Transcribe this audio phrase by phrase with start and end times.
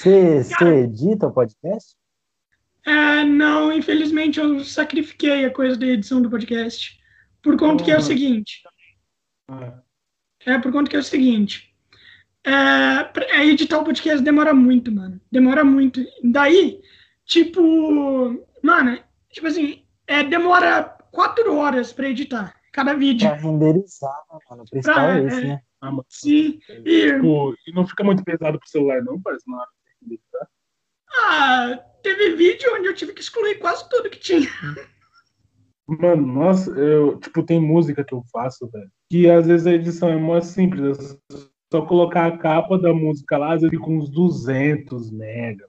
[0.00, 1.96] Você, você edita o podcast?
[2.84, 7.00] É, não, infelizmente eu sacrifiquei a coisa da edição do podcast.
[7.42, 8.62] Por conta que é o seguinte.
[10.44, 11.74] É, por conta que é o seguinte.
[12.44, 15.20] É, pra- é, editar o podcast demora muito, mano.
[15.32, 16.00] Demora muito.
[16.22, 16.80] Daí,
[17.24, 18.44] tipo.
[18.62, 18.98] Mano,
[19.30, 23.28] tipo assim, é, demora quatro horas pra editar cada vídeo.
[23.28, 24.62] Pra renderizar, né, mano.
[24.62, 25.44] O principal Pra- é esse, é.
[25.44, 25.60] né?
[25.80, 26.06] Ah, mano.
[26.08, 26.58] Sim.
[26.84, 29.68] E, Tipo, e não fica muito pesado pro celular, não, parece na hora
[30.14, 30.48] editar.
[31.10, 34.48] ah, teve vídeo onde eu tive que excluir quase tudo que tinha.
[35.86, 40.08] Mano, nossa, eu, tipo, tem música que eu faço, velho, que às vezes a edição
[40.08, 41.38] é mó simples, é
[41.72, 45.66] só colocar a capa da música lá, às vezes fica uns 200 mega.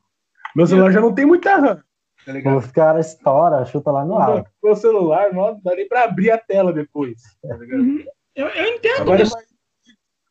[0.56, 1.84] Meu celular já não tem muita RAM,
[2.26, 2.58] tá ligado?
[2.58, 4.50] Os caras estouram, chuta lá no alto.
[4.64, 7.80] Meu celular, não dá nem pra abrir a tela depois, tá ligado?
[7.80, 8.04] Uhum.
[8.36, 9.44] Eu, eu entendo Agora vai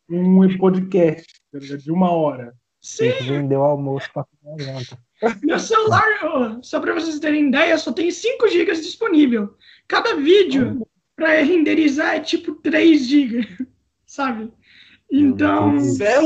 [0.09, 1.79] um podcast, tá ligado?
[1.79, 2.53] De uma hora.
[2.87, 4.97] Sim, Tem que vender o almoço pra comer janta.
[5.43, 9.53] meu celular, só pra vocês terem ideia, só tem 5 GB disponível.
[9.89, 13.45] Cada vídeo pra renderizar é tipo 3 GB,
[14.07, 14.53] sabe?
[15.11, 16.21] Então, Cê é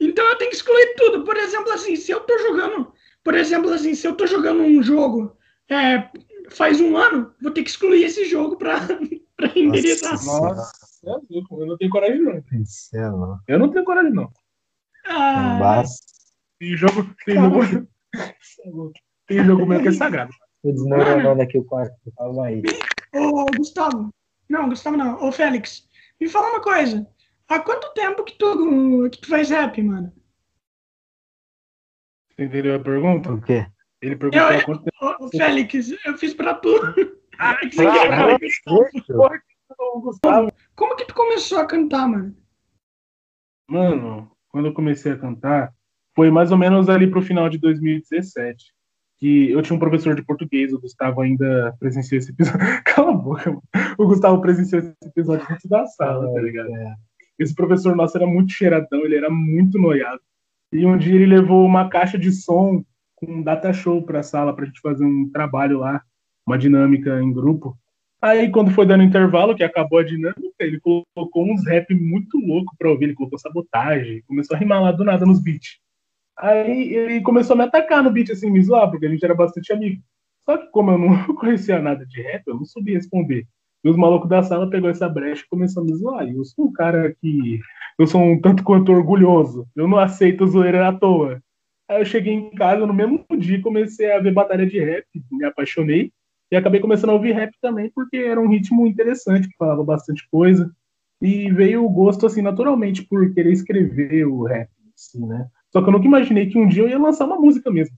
[0.00, 1.24] então eu tenho que excluir tudo.
[1.24, 4.82] Por exemplo, assim, se eu tô jogando, por exemplo, assim, se eu tô jogando um
[4.82, 5.36] jogo
[5.70, 6.10] é,
[6.50, 8.74] faz um ano, vou ter que excluir esse jogo pra,
[9.36, 10.14] pra renderizar.
[10.24, 11.60] Nossa, cê é louco.
[11.62, 12.32] Eu não tenho coragem, não.
[12.32, 13.54] É.
[13.54, 14.28] Eu não tenho coragem, não.
[15.06, 16.04] Ah, basta.
[16.58, 17.14] Tem jogo.
[17.26, 17.62] Tem jogo.
[17.62, 17.86] É.
[19.26, 20.30] Tem jogo meu que é sagrado.
[20.62, 21.94] Tô desmoronando aqui o quarto.
[22.16, 22.62] Calma aí.
[23.14, 24.10] Ô, Gustavo.
[24.48, 25.22] Não, Gustavo não.
[25.22, 25.88] Ô, Félix.
[26.20, 27.06] Me fala uma coisa.
[27.48, 30.12] Há quanto tempo que tu, que tu faz rap, mano?
[32.30, 33.32] Você entendeu a pergunta?
[33.32, 33.66] O quê?
[34.00, 35.24] Ele perguntou Eu- há quanto tempo.
[35.24, 36.70] Ô, Félix, eu fiz pra tu.
[37.38, 38.38] Ah, caralho.
[38.38, 38.86] Gustavo.
[39.78, 40.52] o Gustavo.
[40.74, 42.36] Como que tu começou a cantar, mano?
[43.68, 45.72] Mano, quando eu comecei a cantar,
[46.14, 48.72] foi mais ou menos ali pro final de 2017.
[49.18, 52.60] Que eu tinha um professor de português, o Gustavo ainda presenciou esse episódio.
[52.86, 53.62] Cala a boca, mano.
[53.98, 56.72] O Gustavo presenciou esse episódio dentro da sala, tá ligado?
[56.72, 56.94] É.
[57.36, 60.20] Esse professor nosso era muito cheiradão, ele era muito noiado.
[60.72, 62.84] E um dia ele levou uma caixa de som
[63.16, 66.00] com um data show pra sala pra gente fazer um trabalho lá,
[66.46, 67.76] uma dinâmica em grupo.
[68.24, 72.74] Aí quando foi dando intervalo, que acabou a dinâmica, ele colocou uns rap muito louco
[72.78, 75.78] pra ouvir, ele colocou sabotagem, começou a rimar lá do nada nos beats.
[76.38, 79.34] Aí ele começou a me atacar no beat, assim, me zoar, porque a gente era
[79.34, 80.02] bastante amigo.
[80.42, 83.46] Só que como eu não conhecia nada de rap, eu não sabia responder.
[83.84, 86.26] E os malucos da sala pegou essa brecha e começou a me zoar.
[86.26, 87.60] E eu sou um cara que.
[87.98, 89.68] Eu sou um tanto quanto orgulhoso.
[89.76, 91.42] Eu não aceito zoeira à toa.
[91.90, 95.44] Aí eu cheguei em casa no mesmo dia comecei a ver batalha de rap, me
[95.44, 96.10] apaixonei.
[96.54, 100.24] E acabei começando a ouvir rap também, porque era um ritmo interessante, que falava bastante
[100.30, 100.70] coisa.
[101.20, 105.48] E veio o gosto, assim, naturalmente, por querer escrever o rap, assim, né?
[105.72, 107.96] Só que eu nunca imaginei que um dia eu ia lançar uma música mesmo.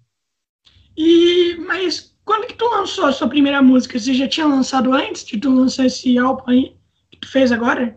[0.97, 3.99] E, mas quando que tu lançou a sua primeira música?
[3.99, 6.77] Você já tinha lançado antes de tu lançar esse álbum aí
[7.11, 7.95] que tu fez agora?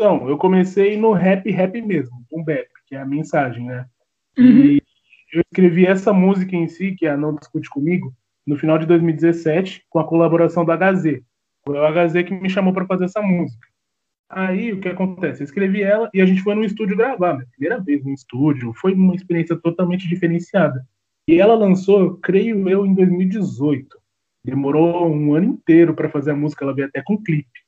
[0.00, 3.84] Então, eu comecei no rap, rap mesmo, um bap, que é a mensagem, né?
[4.38, 4.64] Uhum.
[4.64, 4.82] E
[5.30, 8.14] eu escrevi essa música em si, que é a Não Discute Comigo,
[8.46, 11.22] no final de 2017, com a colaboração do HZ.
[11.64, 13.66] Foi o HZ que me chamou para fazer essa música.
[14.28, 15.42] Aí, o que acontece?
[15.42, 18.72] Eu escrevi ela e a gente foi no estúdio gravar, minha primeira vez no estúdio.
[18.74, 20.86] Foi uma experiência totalmente diferenciada.
[21.28, 23.96] E ela lançou, creio eu, em 2018.
[24.44, 27.60] Demorou um ano inteiro para fazer a música, ela veio até com clipe.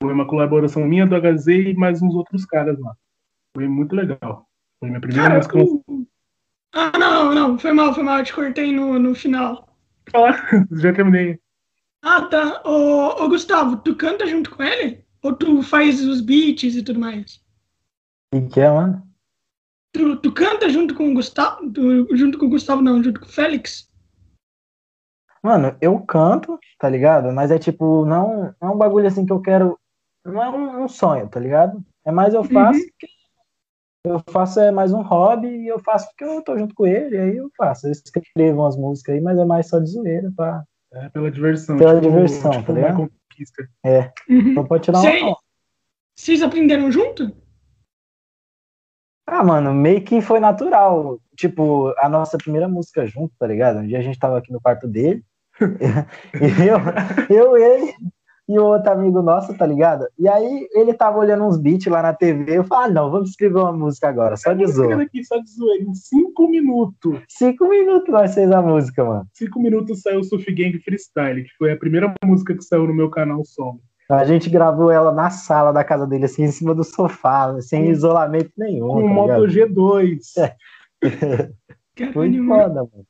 [0.00, 2.94] Foi uma colaboração minha do HZ e mais uns outros caras lá.
[3.56, 4.46] Foi muito legal.
[4.78, 5.58] Foi minha primeira Cara, música.
[5.58, 6.06] o-
[6.72, 9.73] Ah, não, não, foi mal, foi mal, eu te cortei no, no final.
[10.72, 11.40] Já terminei.
[12.02, 12.62] Ah, tá.
[12.64, 15.04] Ô, ô, Gustavo, tu canta junto com ele?
[15.22, 17.36] Ou tu faz os beats e tudo mais?
[18.34, 19.02] O que, que é, mano?
[19.92, 21.70] Tu, tu canta junto com o Gustavo?
[21.72, 23.88] tu- junto com o Gustavo, não, junto com o Félix?
[25.42, 27.32] Mano, eu canto, tá ligado?
[27.32, 29.78] Mas é tipo, não, não é um bagulho assim que eu quero.
[30.24, 31.84] Não é um, um sonho, tá ligado?
[32.04, 32.80] É mais eu faço.
[32.80, 33.06] porque
[34.06, 37.16] Eu faço é mais um hobby e eu faço porque eu tô junto com ele,
[37.16, 37.86] aí eu faço.
[37.86, 40.62] Eu escrevo umas músicas aí, mas é mais só de zoeira, pá.
[40.92, 41.78] É, pela diversão.
[41.78, 42.96] Pela diversão, tipo, tá ligado?
[42.96, 43.68] conquista.
[44.28, 44.50] Uhum.
[44.50, 45.22] Então pode tirar Sei.
[45.22, 45.38] uma.
[46.14, 47.34] Vocês aprenderam junto?
[49.26, 51.18] Ah, mano, meio que foi natural.
[51.34, 53.78] Tipo, a nossa primeira música junto, tá ligado?
[53.78, 55.24] Um dia a gente tava aqui no quarto dele.
[57.30, 57.94] e eu, eu, ele
[58.48, 60.06] e o outro amigo nosso, tá ligado?
[60.18, 62.58] E aí ele tava olhando uns beats lá na TV.
[62.58, 64.96] Eu falei, ah, não, vamos escrever uma música agora, só de zoa.
[64.96, 65.84] daqui, só de zoeira.
[65.84, 67.20] Em cinco minutos.
[67.28, 69.26] Cinco minutos nós fez a música, mano.
[69.32, 72.94] Cinco minutos saiu o Sufi Gang Freestyle, que foi a primeira música que saiu no
[72.94, 73.80] meu canal solo.
[74.10, 77.88] A gente gravou ela na sala da casa dele, assim, em cima do sofá, sem
[77.88, 78.88] isolamento nenhum.
[78.88, 80.18] Com tá Moto G2.
[80.38, 82.12] É.
[82.12, 83.06] Foi foda, mano.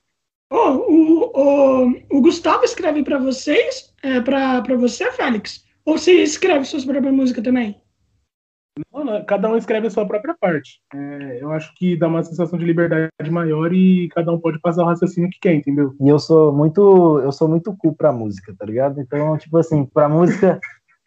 [0.57, 5.65] Oh, o, o, o Gustavo escreve para vocês, é, para você, Félix?
[5.85, 7.83] Ou você escreve suas próprias músicas também?
[8.93, 10.81] Não, não, cada um escreve a sua própria parte.
[10.95, 14.85] É, eu acho que dá uma sensação de liberdade maior e cada um pode passar
[14.85, 15.93] o raciocínio que quer, entendeu?
[16.01, 19.01] E eu sou muito, eu sou muito cool pra música, tá ligado?
[19.01, 20.61] Então, tipo assim, pra música,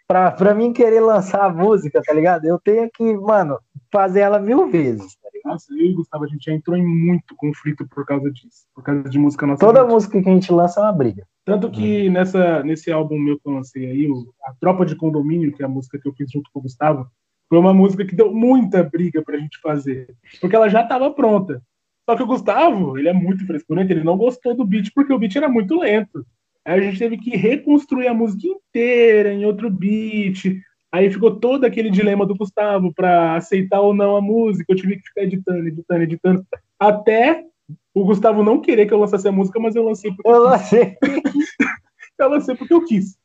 [0.08, 2.46] pra, pra mim querer lançar a música, tá ligado?
[2.46, 3.58] Eu tenho que, mano,
[3.92, 5.17] fazer ela mil vezes?
[5.48, 8.84] Nossa, eu e Gustavo, a gente já entrou em muito conflito por causa disso, por
[8.84, 9.66] causa de música nossa.
[9.66, 11.26] Toda música que a gente lança é uma briga.
[11.46, 15.54] Tanto que nessa, nesse álbum meu que eu lancei aí, o, A Tropa de Condomínio,
[15.54, 17.08] que é a música que eu fiz junto com o Gustavo,
[17.48, 21.64] foi uma música que deu muita briga pra gente fazer, porque ela já estava pronta.
[22.10, 25.20] Só que o Gustavo, ele é muito frescurento, ele não gostou do beat porque o
[25.20, 26.26] beat era muito lento.
[26.66, 30.62] Aí a gente teve que reconstruir a música inteira em outro beat.
[30.92, 34.72] Aí ficou todo aquele dilema do Gustavo para aceitar ou não a música.
[34.72, 36.48] Eu tive que ficar editando, editando, editando.
[36.80, 37.46] Até
[37.94, 40.44] o Gustavo não querer que eu lançasse a música, mas eu lancei porque eu, eu
[40.44, 40.98] lancei.
[42.20, 43.18] eu lancei porque eu quis.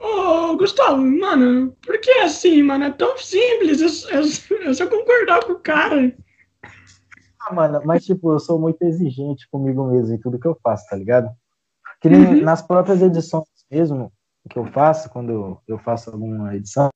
[0.00, 2.84] Ô, Gustavo, mano, por que assim, mano?
[2.84, 6.14] É tão simples, é, é, é só concordar com o cara.
[7.40, 10.86] Ah, mano, mas tipo, eu sou muito exigente comigo mesmo em tudo que eu faço,
[10.88, 11.28] tá ligado?
[12.00, 12.42] Que uhum.
[12.42, 14.12] nas próprias edições mesmo
[14.48, 16.90] que eu faço, quando eu faço alguma edição,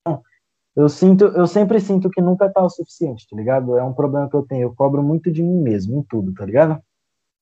[0.77, 3.77] eu sinto, eu sempre sinto que nunca tá o suficiente, tá ligado?
[3.77, 6.45] É um problema que eu tenho, eu cobro muito de mim mesmo em tudo, tá
[6.45, 6.81] ligado?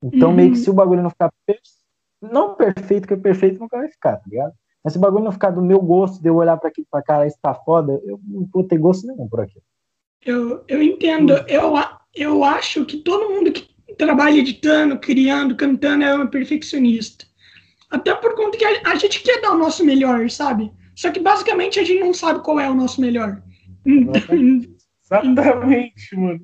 [0.02, 0.36] Então, uhum.
[0.36, 1.32] meio que se o bagulho não ficar
[2.20, 4.52] não perfeito, que perfeito nunca vai ficar, tá ligado?
[4.82, 7.02] Mas se o bagulho não ficar do meu gosto, de eu olhar para aqui pra
[7.02, 9.60] cara, isso tá foda, eu não vou ter gosto nenhum por aqui.
[10.24, 11.32] Eu, eu entendo.
[11.46, 11.74] Eu,
[12.14, 17.24] eu acho que todo mundo que trabalha editando, criando, cantando é um perfeccionista.
[17.90, 20.72] Até por conta que a, a, gente quer dar o nosso melhor, sabe?
[20.94, 23.42] Só que basicamente a gente não sabe qual é o nosso melhor.
[23.84, 26.40] Exatamente, mano.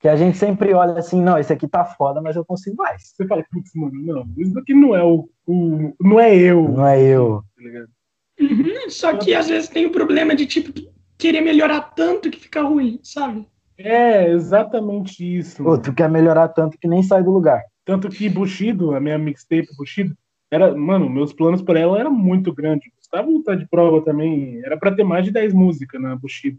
[0.00, 3.08] Que a gente sempre olha assim, não, esse aqui tá foda, mas eu consigo mais.
[3.08, 5.92] Você fala, putz, mano, não, isso daqui não é o, o.
[6.00, 6.68] Não é eu.
[6.68, 7.42] Não é eu.
[7.56, 10.72] Tá uhum, só que às vezes tem o problema de, tipo,
[11.18, 13.44] querer melhorar tanto que fica ruim, sabe?
[13.76, 15.62] É, exatamente isso.
[15.62, 17.60] Pô, tu quer melhorar tanto que nem sai do lugar.
[17.84, 20.16] Tanto que Bushido, a minha mixtape Bushido,
[20.50, 22.90] era, mano, meus planos para ela eram muito grandes.
[22.96, 26.58] Gustavo tá de prova também, era para ter mais de 10 músicas na Bushido.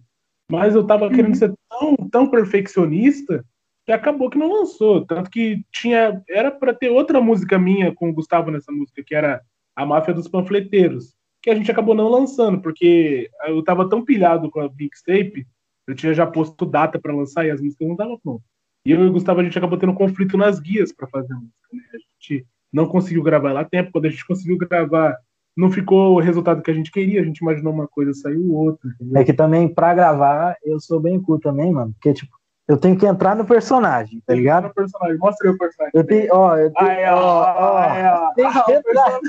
[0.51, 1.35] Mas eu tava querendo uhum.
[1.35, 3.45] ser tão, tão perfeccionista
[3.85, 5.05] que acabou que não lançou.
[5.05, 6.21] Tanto que tinha.
[6.27, 9.41] Era para ter outra música minha com o Gustavo nessa música, que era
[9.75, 11.15] A Máfia dos Panfleteiros.
[11.41, 15.47] Que a gente acabou não lançando, porque eu tava tão pilhado com a mixtape,
[15.87, 18.45] eu tinha já posto data para lançar e as músicas não estavam prontas.
[18.85, 21.33] E eu e o Gustavo, a gente acabou tendo um conflito nas guias para fazer
[21.33, 21.67] a música.
[21.71, 21.81] Né?
[21.93, 23.91] A gente não conseguiu gravar lá tempo.
[23.91, 25.17] Quando a gente conseguiu gravar
[25.59, 28.89] não ficou o resultado que a gente queria, a gente imaginou uma coisa, saiu outra.
[28.95, 29.21] Entendeu?
[29.21, 32.31] É que também, pra gravar, eu sou bem cool também, mano, porque, tipo,
[32.65, 34.67] eu tenho que entrar no personagem, tá ligado?
[34.67, 35.91] No personagem, mostra aí o personagem.
[35.93, 39.19] Eu tenho, ó, eu tenho, aí, ó, ó, ó, tem que entrar.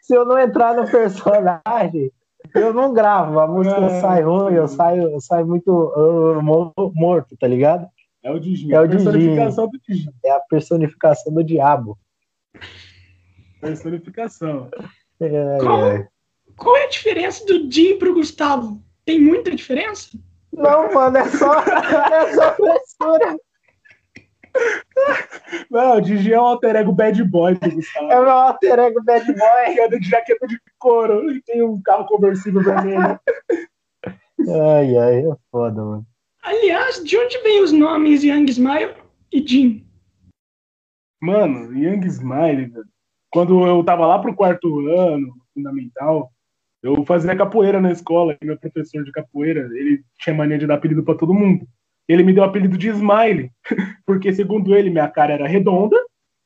[0.00, 2.12] Se eu não entrar no personagem,
[2.54, 5.92] eu não gravo, a música é, sai ruim, eu saio, eu saio muito
[6.94, 7.88] morto, tá ligado?
[8.26, 10.10] É o Digim, é a personificação do Digim.
[10.24, 11.96] É a personificação do diabo.
[13.60, 14.68] Personificação.
[15.20, 16.08] É, qual, é.
[16.56, 18.82] qual é a diferença do Jim pro Gustavo?
[19.04, 20.18] Tem muita diferença?
[20.52, 23.36] Não, mano, é só, é só frescura.
[25.70, 28.10] Não, o Digi é um alter ego bad boy do Gustavo.
[28.10, 29.74] É meu alter ego bad boy.
[29.74, 33.20] Que anda de jaqueta de couro e tem um carro conversível vermelho.
[34.48, 36.06] Ai, ai, é foda, mano.
[36.46, 38.94] Aliás, de onde vem os nomes Young Smile
[39.32, 39.86] e Jim?
[41.20, 42.96] Mano, Young Smile, velho
[43.36, 46.32] quando eu tava lá pro quarto ano, fundamental,
[46.82, 50.76] eu fazia capoeira na escola, e meu professor de capoeira, ele tinha mania de dar
[50.76, 51.66] apelido para todo mundo.
[52.08, 53.50] Ele me deu o apelido de Smile,
[54.06, 55.96] porque segundo ele, minha cara era redonda,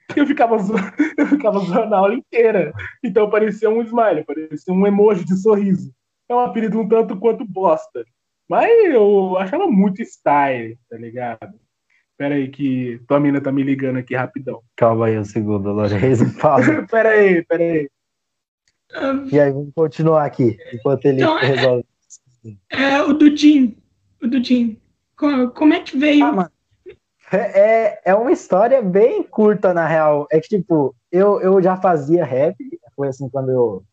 [0.17, 0.57] eu ficava,
[1.17, 2.73] eu ficava zoando a aula inteira.
[3.05, 5.93] Então parecia um smile, parecia um emoji de sorriso.
[6.29, 8.05] É um apelido um tanto quanto bosta.
[8.51, 11.55] Mas eu achava muito style, tá ligado?
[12.19, 14.61] Pera aí que tua mina tá me ligando aqui rapidão.
[14.75, 16.27] Calma aí um segundo, Lourenço.
[16.37, 16.65] Fala.
[16.91, 17.89] pera aí, pera aí.
[19.31, 21.85] E aí, vamos continuar aqui, enquanto ele então, é, resolve.
[22.71, 23.77] É, o Dudim.
[24.21, 24.81] O Dudim.
[25.17, 26.25] Como é que veio?
[26.25, 26.51] Ah, mano.
[27.33, 30.27] É, é, é uma história bem curta, na real.
[30.29, 32.57] É que, tipo, eu, eu já fazia rap.
[32.97, 33.85] Foi assim, quando eu,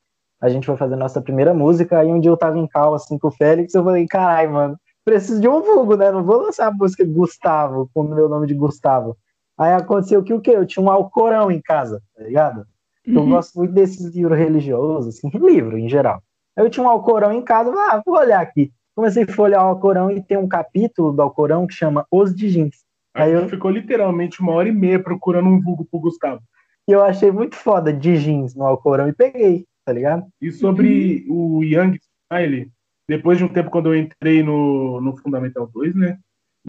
[0.42, 2.00] a gente foi fazer nossa primeira música.
[2.00, 3.74] Aí um dia eu tava em cal, assim, com o Félix.
[3.74, 6.12] Eu falei, caralho, mano preciso de um vulgo, né?
[6.12, 9.16] Não vou lançar a música Gustavo com o meu nome de Gustavo.
[9.58, 10.52] Aí aconteceu que o quê?
[10.52, 12.66] Eu tinha um Alcorão em casa, tá ligado?
[13.06, 13.30] Eu uhum.
[13.30, 16.22] gosto muito desses livros religiosos, assim, livro em geral.
[16.58, 18.70] Eu tinha um Alcorão em casa, ah, vou olhar aqui.
[18.94, 22.84] Comecei a folhear o Alcorão e tem um capítulo do Alcorão que chama Os Dijins.
[23.14, 26.42] Aí eu ficou literalmente uma hora e meia procurando um vulgo pro Gustavo.
[26.86, 30.28] E eu achei muito foda Dijins no Alcorão e peguei, tá ligado?
[30.42, 31.60] E sobre uhum.
[31.60, 31.98] o Young
[32.30, 32.70] Smile,
[33.08, 36.18] depois de um tempo quando eu entrei no, no Fundamental 2, né?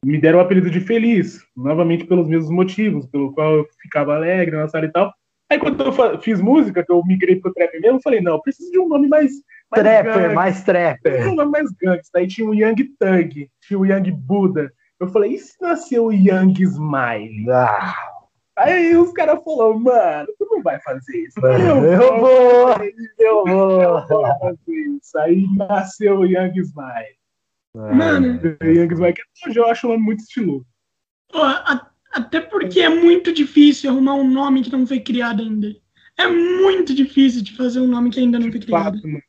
[0.05, 4.57] Me deram o apelido de Feliz, novamente pelos mesmos motivos, pelo qual eu ficava alegre
[4.57, 5.13] na sala e tal.
[5.51, 8.41] Aí quando eu fiz música, que eu migrei pro trap mesmo, eu falei, não, eu
[8.41, 9.33] preciso de um nome mais.
[9.69, 10.35] mais trapper, gang.
[10.35, 11.29] mais trapper.
[11.29, 12.21] Um nome mais gangsta.
[12.21, 14.73] Aí tinha o Young Thug, tinha o Young Buda.
[15.01, 17.51] Eu falei, e se nasceu o Young Smile?
[17.51, 18.18] Ah.
[18.59, 21.39] Aí os caras falaram, mano, tu não vai fazer isso.
[21.41, 22.75] Eu, eu vou,
[23.19, 23.83] eu vou.
[23.83, 25.19] Eu vou fazer isso.
[25.19, 27.17] Aí nasceu o Young Smile.
[27.75, 28.41] Mano.
[28.61, 30.67] O Young Smile, que hoje eu acho um nome muito estiloso.
[32.13, 35.75] Até porque é muito difícil arrumar um nome que não foi criado ainda.
[36.19, 38.97] É muito difícil de fazer um nome que ainda não foi criado.
[38.97, 39.23] Fato, mano.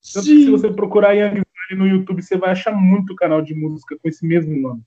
[0.00, 1.42] Se você procurar Young
[1.76, 4.82] no YouTube, você vai achar muito canal de música com esse mesmo nome.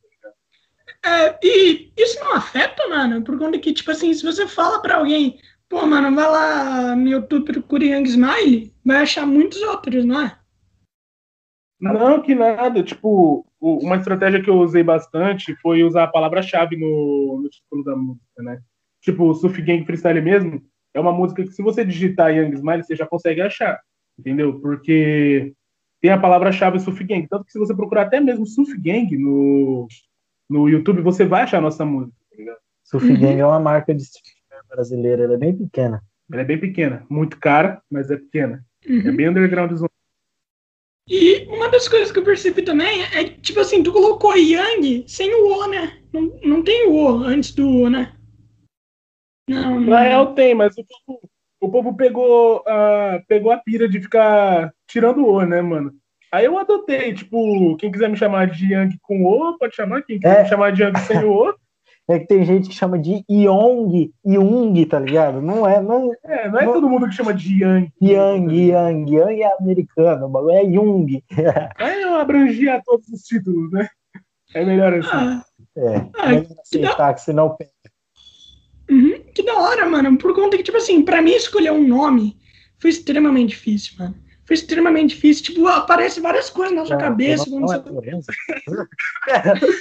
[1.05, 4.97] É, e isso não afeta, mano, por conta que, tipo assim, se você fala pra
[4.97, 5.37] alguém,
[5.69, 10.39] pô, mano, vai lá no YouTube procura Young Smile, vai achar muitos outros, não é?
[11.79, 12.81] Não, que nada.
[12.81, 17.95] Tipo, uma estratégia que eu usei bastante foi usar a palavra-chave no, no título da
[17.95, 18.59] música, né?
[19.01, 22.83] Tipo, o Sufi Gang Freestyle mesmo é uma música que se você digitar Young Smile,
[22.83, 23.79] você já consegue achar,
[24.17, 24.59] entendeu?
[24.59, 25.53] Porque
[26.01, 27.27] tem a palavra-chave Sufi Gang.
[27.27, 29.87] Tanto que se você procurar até mesmo Sufi Gang no,
[30.49, 32.57] no YouTube, você vai achar a nossa música, tá ligado?
[32.83, 33.19] Sufi uhum.
[33.19, 34.03] Gang é uma marca de
[34.69, 36.01] brasileira, ela é bem pequena.
[36.31, 37.05] Ela é bem pequena.
[37.09, 38.63] Muito cara, mas é pequena.
[38.85, 39.07] É uhum.
[39.07, 39.71] É bem underground
[41.07, 45.31] e uma das coisas que eu percebi também é, tipo assim, tu colocou Yang sem
[45.35, 46.01] o O, né?
[46.11, 48.15] Não, não tem o O antes do O, né?
[49.47, 49.81] Não, não.
[49.81, 51.29] Na real tem, mas o povo,
[51.61, 55.93] o povo pegou, uh, pegou a pira de ficar tirando o O, né, mano?
[56.31, 60.01] Aí eu adotei, tipo, quem quiser me chamar de Yang com O, pode chamar.
[60.03, 60.43] Quem quiser é.
[60.43, 61.53] me chamar de Yang sem o O,
[62.07, 65.41] É que tem gente que chama de Yong, Yung, tá ligado?
[65.41, 67.91] Não é, não, é, não é não, todo mundo que chama de Yang.
[67.99, 71.23] Yang, Yang, Yang é americano, o bagulho é Jung.
[71.79, 73.89] É, eu abrangia todos os títulos, né?
[74.53, 75.09] É melhor assim.
[75.11, 77.71] Ah, é, ah, melhor aceitar que senão pega.
[78.87, 80.15] Uhum, que da hora, mano.
[80.15, 82.37] Por conta que, tipo assim, pra mim escolher um nome
[82.79, 85.43] foi extremamente difícil, mano foi extremamente difícil.
[85.45, 87.49] Tipo, aparece várias coisas na sua cabeça.
[87.49, 88.27] Não, não é Lorenzo.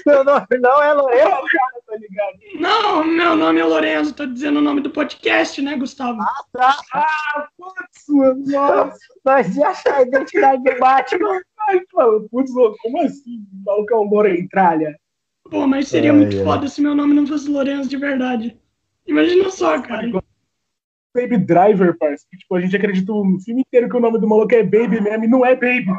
[0.06, 2.38] meu nome não é Lorenzo, cara, tá ligado?
[2.59, 6.21] Não, meu nome é Lorenzo, tô dizendo o nome do podcast, né, Gustavo?
[6.23, 6.76] Ah, tá.
[6.94, 8.99] Ah, putz, nossa.
[9.25, 11.40] Nós ia achar a identidade do Batman.
[11.68, 11.80] Ai,
[12.30, 13.44] putz, como assim?
[13.52, 14.99] O maluco é um Lorentralha.
[15.50, 16.42] Pô, mas seria é, muito é.
[16.42, 18.59] foda se meu nome não fosse Lorenzo de verdade.
[19.06, 20.11] Imagina só, cara.
[21.14, 22.38] Baby Driver, parceiro.
[22.38, 25.25] Tipo, a gente acredita o filme inteiro que o nome do maluco é Baby mesmo
[25.25, 25.92] e não é Baby.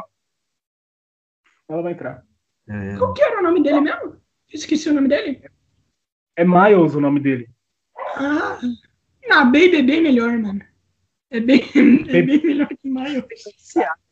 [1.68, 2.22] Ela vai entrar.
[2.68, 2.96] É.
[2.98, 4.16] Qual que era o nome dele mesmo?
[4.52, 5.42] Esqueci o nome dele.
[6.36, 7.48] É Miles o nome dele.
[8.16, 8.58] Ah,
[9.26, 10.60] não, Baby é bem melhor, mano.
[11.30, 11.60] É bem,
[12.08, 13.24] é bem melhor que Miles.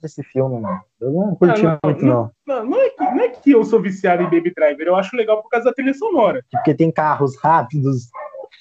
[0.02, 0.80] Esse filme, mano.
[1.00, 2.32] Eu não curti ah, não, muito, não.
[2.46, 4.86] Não, não, é que, não é que eu sou viciado em Baby Driver.
[4.86, 6.44] Eu acho legal por causa da trilha sonora.
[6.50, 8.08] Porque tem carros rápidos,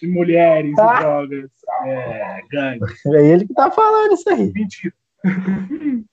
[0.04, 0.96] de mulheres ah.
[0.98, 1.50] e drogas,
[1.86, 2.94] é, gangue.
[3.08, 4.52] É ele que tá falando isso aí.
[4.52, 4.94] Mentira.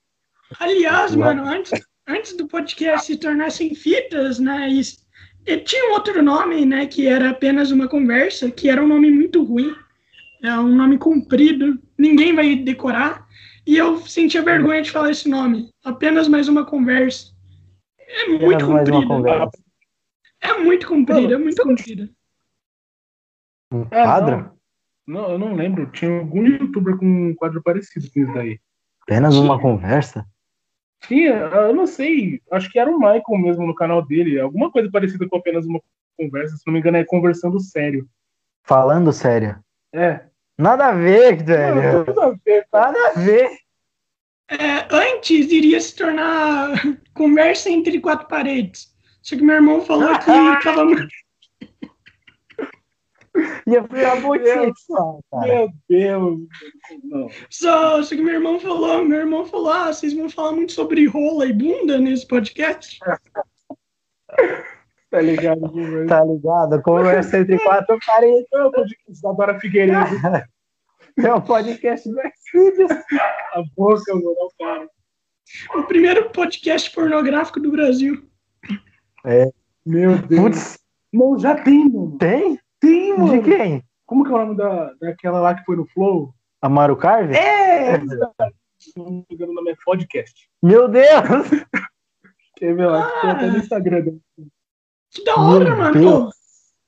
[0.61, 1.73] Aliás, mano, antes,
[2.09, 4.69] antes do podcast se tornar sem fitas, né?
[4.69, 4.99] Isso,
[5.65, 6.87] tinha um outro nome, né?
[6.87, 9.75] Que era apenas uma conversa, que era um nome muito ruim.
[10.43, 13.27] É um nome comprido, ninguém vai decorar.
[13.67, 15.71] E eu sentia vergonha de falar esse nome.
[15.85, 17.33] Apenas mais uma conversa.
[17.99, 19.51] É muito comprido.
[20.41, 22.09] É muito comprido, é muito comprido.
[23.73, 24.53] Um é, quadro?
[25.07, 25.23] Não.
[25.23, 25.31] não.
[25.31, 25.87] eu não lembro.
[25.91, 28.61] Tinha algum youtuber com um quadro parecido com isso daí.
[29.03, 30.27] Apenas uma conversa?
[31.07, 32.41] Tinha, eu não sei.
[32.51, 34.39] Acho que era o Michael mesmo no canal dele.
[34.39, 35.81] Alguma coisa parecida com apenas uma
[36.17, 36.57] conversa.
[36.57, 38.07] Se não me engano, é conversando sério.
[38.63, 39.59] Falando sério?
[39.93, 40.21] É.
[40.59, 42.05] Nada a ver, velho.
[42.05, 42.67] Nada a ver.
[42.73, 43.51] Nada a ver.
[44.51, 46.75] É, antes iria se tornar
[47.15, 48.93] conversa entre quatro paredes.
[49.23, 51.09] Só que meu irmão falou que tava muito.
[53.67, 55.47] Ia virar motivação, cara.
[55.47, 56.41] Meu Deus.
[57.05, 57.29] Não.
[57.49, 61.07] Só, só que meu irmão falou, meu irmão falou, ah, vocês vão falar muito sobre
[61.07, 62.99] rola e bunda nesse podcast?
[65.11, 65.61] tá ligado?
[66.09, 66.83] Tá ligado?
[66.83, 68.47] Conversa entre quatro paredes.
[68.53, 70.11] É o podcast da Dora Figueiredo.
[71.19, 72.93] É o podcast do Xvideos.
[73.53, 74.89] A boca, mano, cara.
[75.75, 78.25] O primeiro podcast pornográfico do Brasil.
[79.27, 79.51] É.
[79.85, 80.41] Meu Deus.
[80.41, 80.79] Putz.
[81.13, 82.17] Não, já tem, mano.
[82.17, 82.59] Tem?
[82.81, 83.43] Tem, mano.
[83.43, 83.85] De quem?
[84.07, 86.35] Como que é o nome da, daquela lá que foi no Flow?
[86.61, 87.35] Amaro Carve?
[87.35, 88.01] É!
[88.79, 90.49] Se não me engano, o nome é podcast.
[90.63, 91.07] Meu Deus!
[92.57, 93.07] Quer ver lá?
[93.07, 94.19] Ah, Tem até no Instagram.
[95.11, 96.33] Que da hora, Meu mano.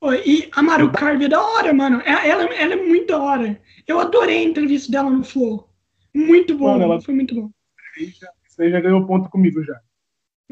[0.02, 0.26] Deus.
[0.26, 2.00] e a Maru Carve é da hora, mano.
[2.02, 3.60] É, ela, ela é muito da hora.
[3.86, 5.68] Eu adorei a entrevista dela no Flow.
[6.14, 7.00] Muito bom, mano, ela...
[7.00, 7.50] foi muito bom.
[7.98, 9.80] Isso aí já ganhou ponto comigo já.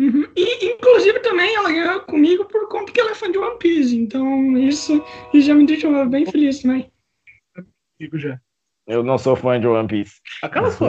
[0.01, 0.25] Uhum.
[0.35, 3.95] E, inclusive, também ela ganhou comigo por conta que ela é fã de One Piece.
[3.95, 5.05] Então, isso,
[5.35, 6.91] isso já me deixou bem feliz também.
[8.15, 8.41] Já.
[8.87, 10.23] Eu não sou fã de One Piece.
[10.43, 10.89] Aquela sua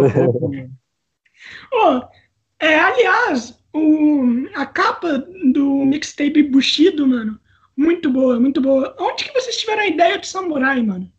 [1.74, 2.02] oh,
[2.58, 5.18] é, Aliás, o, a capa
[5.52, 7.38] do mixtape Bushido, mano,
[7.76, 8.96] muito boa, muito boa.
[8.98, 11.12] Onde que vocês tiveram a ideia de samurai, mano?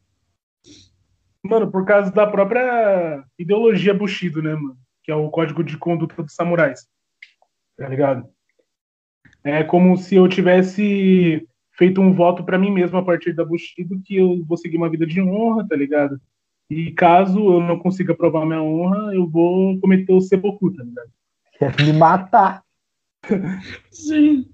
[1.43, 4.79] Mano, por causa da própria ideologia Bushido, né, mano?
[5.05, 6.91] Que é o código de conduta dos samurais
[7.77, 8.29] tá ligado?
[9.45, 14.01] É como se eu tivesse feito um voto para mim mesmo a partir da Bushido
[14.05, 16.21] que eu vou seguir uma vida de honra, tá ligado?
[16.71, 21.11] E caso eu não consiga provar minha honra, eu vou cometer o sepulcro, tá ligado?
[21.59, 22.63] Quer me matar.
[23.91, 24.49] Sim.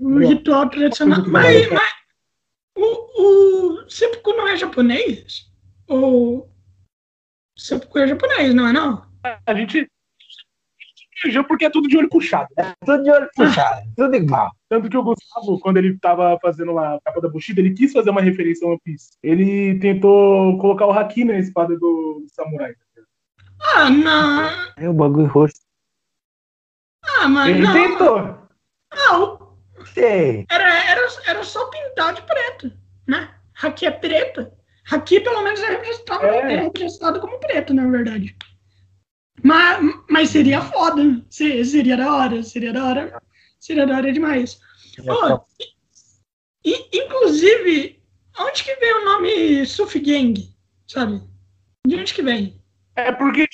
[0.00, 1.26] O ritual tradicional.
[1.28, 1.94] Mas, mas
[2.76, 5.50] o, o sepulcro não é japonês?
[5.88, 6.50] Ou
[7.56, 9.06] sepulcro é japonês, não é não?
[9.44, 9.90] A gente,
[11.26, 12.48] feijão porque é tudo de olho puxado.
[12.56, 14.50] É tudo de olho puxado, tudo igual.
[14.68, 17.92] Tanto que o Gustavo, quando ele tava fazendo lá a capa da Bushido, ele quis
[17.92, 19.10] fazer uma referência ao One Piece.
[19.22, 22.74] Ele tentou colocar o Haki na espada do, samurai.
[23.60, 24.50] Ah, não.
[24.76, 25.60] É o bagulho roxo.
[27.04, 27.72] Ah, mas ele não.
[27.72, 28.38] tentou.
[28.94, 29.56] Não.
[29.92, 30.46] Sei.
[30.50, 32.72] Era, era, era só pintar de preto,
[33.06, 33.30] né?
[33.62, 34.52] Haki é preta.
[34.90, 36.54] Haki, pelo menos, é representado, é.
[36.54, 38.36] é representado como preto, na verdade.
[39.42, 41.02] Mas, mas seria foda.
[41.28, 43.22] Seria da hora, seria da hora.
[43.58, 44.60] Seria da hora demais.
[45.08, 45.40] Oh,
[46.64, 48.02] e, inclusive,
[48.38, 50.34] onde que vem o nome Sufi Gang?
[50.86, 51.20] Sabe?
[51.86, 52.60] De onde que vem?
[52.96, 53.46] É porque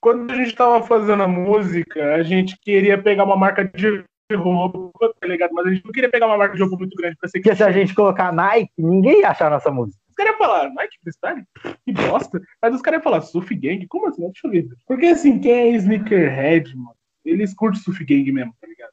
[0.00, 5.14] quando a gente tava fazendo a música, a gente queria pegar uma marca de roupa,
[5.20, 5.52] tá ligado?
[5.52, 7.40] Mas a gente não queria pegar uma marca de roupa muito grande pra ser.
[7.40, 10.00] Porque se a gente colocar Nike, ninguém ia achar a nossa música.
[10.16, 11.44] Os caras iam falar, Nike Freestyle?
[11.84, 12.40] Que bosta.
[12.62, 13.86] Mas os caras iam falar, Surf Gang?
[13.86, 14.22] Como assim?
[14.22, 14.66] Deixa eu ver.
[14.86, 18.92] Porque assim, quem é sneakerhead, mano, eles curtem Surf Gang mesmo, tá ligado?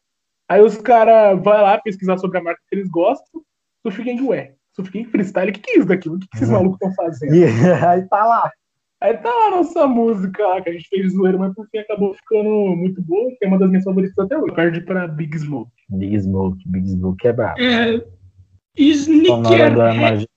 [0.49, 3.41] Aí os caras vão lá pesquisar sobre a marca que eles gostam,
[3.81, 4.55] Surf Gang, ué.
[4.75, 6.09] Surf Gang Freestyle, o que, que é isso daqui?
[6.09, 6.55] O que, que esses uhum.
[6.55, 7.33] malucos estão fazendo?
[7.33, 8.51] Yeah, aí tá lá.
[8.99, 11.77] Aí tá lá a nossa música lá, que a gente fez zoeira, mas por fim
[11.77, 14.55] acabou ficando muito boa, que é uma das minhas favoritas até hoje.
[14.55, 15.71] Perde pra Big Smoke.
[15.89, 17.61] Big Smoke, Big Smoke é brabo.
[17.61, 18.03] É.
[18.75, 20.27] Sneakerhead.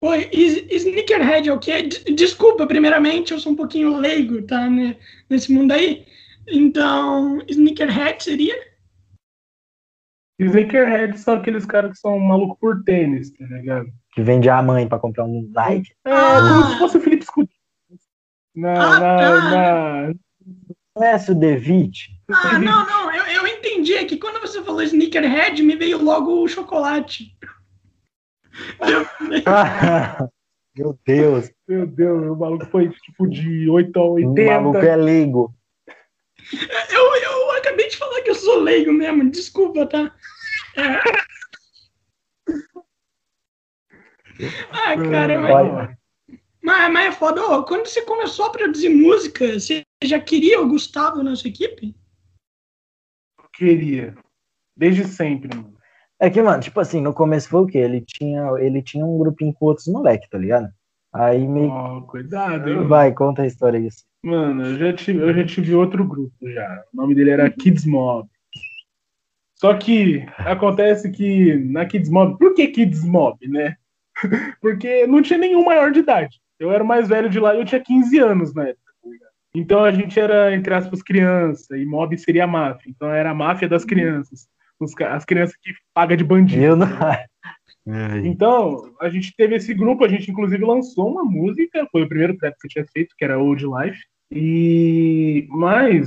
[0.00, 1.82] Oi, Sneakerhead é o quê?
[1.82, 4.70] Desculpa, primeiramente, eu sou um pouquinho leigo, tá?
[4.70, 4.96] Né,
[5.28, 6.06] nesse mundo aí.
[6.46, 8.54] Então, Sneakerhead seria?
[10.38, 13.88] Sneakerhead são aqueles caras que são malucos por tênis, tá ligado?
[14.12, 15.90] Que vende a mãe pra comprar um Nike.
[16.04, 16.40] É, ah.
[16.40, 17.56] como se fosse o Felipe Scooter.
[18.54, 19.50] Na, ah, na, tá.
[19.50, 20.14] na...
[20.94, 22.10] Conhece o Devite?
[22.30, 23.94] Ah, não, não, eu, eu entendi.
[23.94, 27.36] É que quando você falou Sneakerhead, me veio logo o chocolate.
[30.76, 31.50] Meu Deus.
[31.66, 34.40] Meu Deus, o maluco foi tipo de 8 a 80.
[34.40, 35.54] O maluco é leigo.
[36.90, 40.14] Eu, eu acabei de falar que eu sou leigo mesmo, desculpa, tá?
[40.76, 41.28] É.
[44.70, 45.96] Ah, cara, mas,
[46.62, 47.44] mas, mas é foda.
[47.44, 51.94] Oh, quando você começou a produzir música, você já queria o Gustavo na sua equipe?
[53.36, 54.16] Eu queria.
[54.76, 55.77] Desde sempre, mano.
[56.20, 57.78] É que, mano, tipo assim, no começo foi o quê?
[57.78, 60.68] Ele tinha, ele tinha um grupinho com outros moleques, tá ligado?
[61.12, 61.70] Aí meio.
[61.70, 62.86] Oh, cuidado, hein?
[62.86, 64.04] Vai, conta a história disso.
[64.22, 66.84] Mano, eu já, tive, eu já tive outro grupo já.
[66.92, 68.28] O nome dele era Kids Mob.
[69.54, 72.36] Só que acontece que na Kids Mob.
[72.36, 73.76] Por que Kids Mob, né?
[74.60, 76.40] Porque não tinha nenhum maior de idade.
[76.58, 78.92] Eu era o mais velho de lá e eu tinha 15 anos na época.
[79.02, 79.10] Tá
[79.54, 82.90] então a gente era, entre aspas, criança, e mob seria a máfia.
[82.90, 84.48] Então era a máfia das crianças.
[85.06, 86.76] As crianças que pagam de bandido.
[86.76, 86.86] Não...
[88.22, 92.36] Então, a gente teve esse grupo, a gente inclusive lançou uma música, foi o primeiro
[92.36, 93.98] trap que eu tinha feito, que era Old Life.
[94.30, 96.06] E mas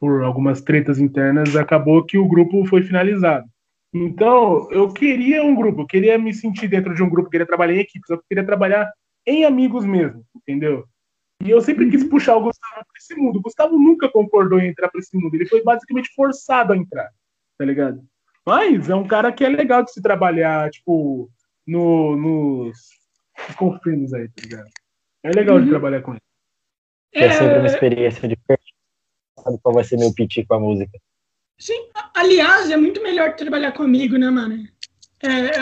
[0.00, 3.46] por algumas tretas internas acabou que o grupo foi finalizado.
[3.92, 7.46] Então, eu queria um grupo, eu queria me sentir dentro de um grupo, eu queria
[7.46, 8.90] trabalhar em equipe, eu queria trabalhar
[9.26, 10.84] em amigos mesmo, entendeu?
[11.42, 13.38] E eu sempre quis puxar o Gustavo para esse mundo.
[13.38, 15.34] O Gustavo nunca concordou em entrar para esse mundo.
[15.34, 17.10] Ele foi basicamente forçado a entrar,
[17.60, 18.02] tá ligado?
[18.46, 21.30] Mas é um cara que é legal de se trabalhar, tipo,
[21.66, 22.78] no, nos
[23.54, 24.70] confins aí, tá ligado?
[25.22, 25.64] É legal uhum.
[25.64, 26.22] de trabalhar com ele.
[27.12, 28.38] É sempre uma experiência de
[29.38, 30.98] sabe qual vai ser meu piti com a música.
[31.58, 34.66] Sim, aliás, é muito melhor trabalhar comigo, né, mano?
[35.22, 35.60] É, é,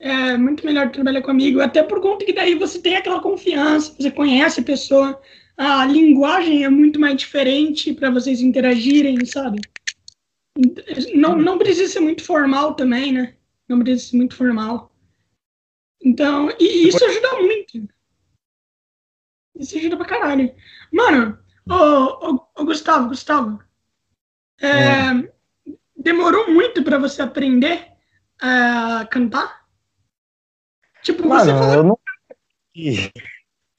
[0.00, 3.94] é, é muito melhor trabalhar comigo, até por conta que daí você tem aquela confiança,
[3.96, 5.22] você conhece a pessoa,
[5.56, 9.60] a linguagem é muito mais diferente para vocês interagirem, sabe?
[11.14, 13.34] Não, não precisa ser muito formal também, né?
[13.68, 14.92] Não precisa ser muito formal.
[16.02, 17.88] Então, e isso ajuda muito.
[19.56, 20.54] Isso ajuda pra caralho.
[20.92, 21.38] Mano,
[21.68, 23.62] ô, ô, ô Gustavo, Gustavo,
[24.60, 25.30] é, é.
[25.96, 27.88] demorou muito para você aprender
[28.40, 29.64] a cantar?
[31.02, 31.74] Tipo, Mano, você falou...
[31.74, 32.02] eu nunca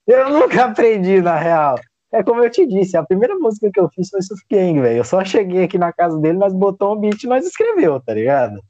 [0.08, 1.80] eu nunca aprendi, na real.
[2.16, 4.98] É como eu te disse, a primeira música que eu fiz foi Surf Gang, velho.
[4.98, 8.14] Eu só cheguei aqui na casa dele, nós botamos um beat e nós escreveu, tá
[8.14, 8.62] ligado?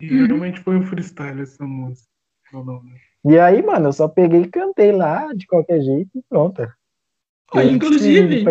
[0.00, 2.08] E realmente foi um freestyle essa música.
[3.24, 6.62] E aí, mano, eu só peguei e cantei lá de qualquer jeito e pronto.
[7.62, 8.44] inclusive,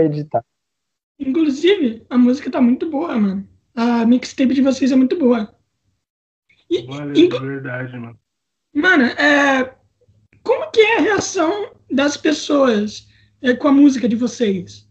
[1.20, 3.48] inclusive, a música tá muito boa, mano.
[3.76, 5.52] A mixtape de vocês é muito boa.
[6.70, 8.20] E, Valeu, verdade, mano.
[8.74, 9.76] Mano, é,
[10.44, 13.08] como que é a reação das pessoas
[13.44, 14.90] é, com a música de vocês?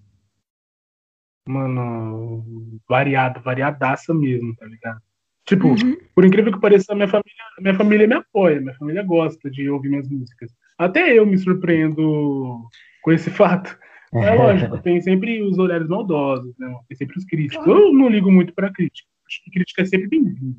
[1.48, 2.44] Mano,
[2.88, 5.00] variado, variadaça mesmo, tá ligado?
[5.44, 5.96] Tipo, uhum.
[6.14, 9.68] por incrível que pareça, a minha família, minha família me apoia, minha família gosta de
[9.68, 10.52] ouvir minhas músicas.
[10.78, 12.68] Até eu me surpreendo
[13.02, 13.76] com esse fato.
[14.14, 16.78] É lógico, tem sempre os olhares maldosos, né?
[16.88, 17.66] Tem sempre os críticos.
[17.66, 19.08] Eu não ligo muito pra crítica.
[19.26, 20.58] Acho que crítica é sempre bem-vinda.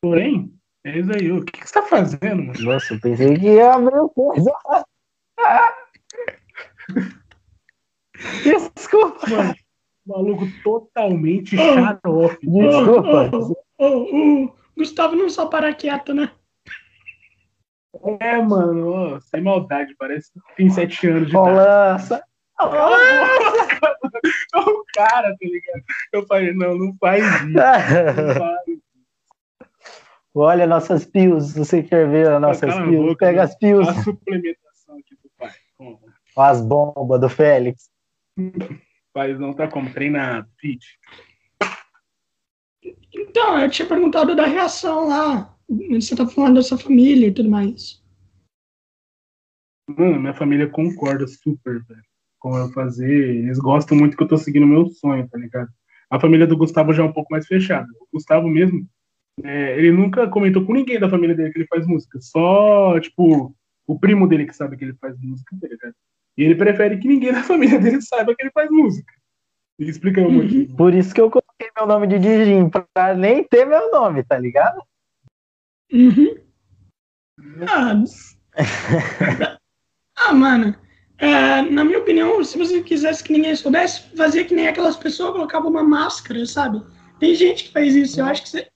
[0.00, 1.30] Porém, é isso aí.
[1.30, 2.60] O que, que você tá fazendo, mano?
[2.60, 4.50] Nossa, eu pensei que ia abrir coisa.
[8.44, 9.26] Desculpa.
[9.28, 9.54] Mano,
[10.06, 12.46] maluco totalmente oh, xarope.
[12.46, 13.30] Desculpa.
[13.32, 16.30] Oh, oh, oh, Gustavo não só para quieto, né?
[18.20, 22.22] É, mano, sem maldade, parece que tem sete anos de idade.
[24.54, 25.82] o cara, tá ligado?
[26.12, 27.48] Eu falei, não, não faz isso.
[27.48, 28.62] Não faz.
[30.34, 33.14] Olha nossas pios, você quer ver as nossas pios?
[33.18, 33.86] Pega as pios.
[33.86, 35.52] A suplementação aqui do pai.
[35.76, 36.00] Como?
[36.36, 37.90] As bombas do Félix.
[39.12, 40.98] Pai não tá como treinado, fit.
[43.14, 45.54] Então, eu tinha perguntado da reação lá.
[45.68, 48.02] Você tá falando da sua família e tudo mais.
[49.88, 52.02] Mano, minha família concorda super, velho,
[52.38, 53.36] com eu fazer.
[53.36, 55.68] Eles gostam muito que eu tô seguindo meu sonho, tá ligado?
[56.10, 57.88] A família do Gustavo já é um pouco mais fechada.
[58.00, 58.86] O Gustavo mesmo,
[59.42, 62.18] é, ele nunca comentou com ninguém da família dele que ele faz música.
[62.20, 63.54] Só, tipo,
[63.86, 65.94] o primo dele que sabe que ele faz música, tá ligado?
[66.36, 69.12] E ele prefere que ninguém da família dele saiba que ele faz música.
[69.78, 70.76] E explica o motivo.
[70.76, 74.38] Por isso que eu coloquei meu nome de Digim, pra nem ter meu nome, tá
[74.38, 74.82] ligado?
[75.92, 76.36] Uhum.
[77.68, 78.02] Ah,
[80.16, 80.76] ah mano.
[81.18, 85.32] É, na minha opinião, se você quisesse que ninguém soubesse, fazia que nem aquelas pessoas
[85.32, 86.82] colocavam uma máscara, sabe?
[87.20, 88.20] Tem gente que faz isso.
[88.20, 88.68] Eu acho que você,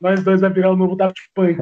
[0.00, 1.58] nós dois vai virar o novo Daft Punk.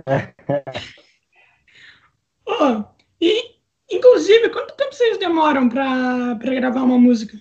[2.46, 2.84] oh,
[3.20, 3.56] e,
[3.92, 7.38] inclusive, quanto tempo vocês demoram pra, pra gravar uma música?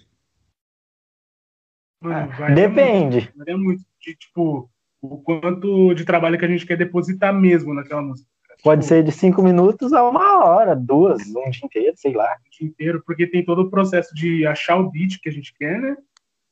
[2.02, 3.32] Mano, Depende.
[3.36, 4.70] Varia muito de, tipo,
[5.02, 8.30] o quanto de trabalho que a gente quer depositar mesmo naquela música.
[8.64, 12.38] Pode tipo, ser de cinco minutos a uma hora, duas, um dia inteiro, sei lá.
[12.46, 15.54] Um dia inteiro, porque tem todo o processo de achar o beat que a gente
[15.54, 15.96] quer, né?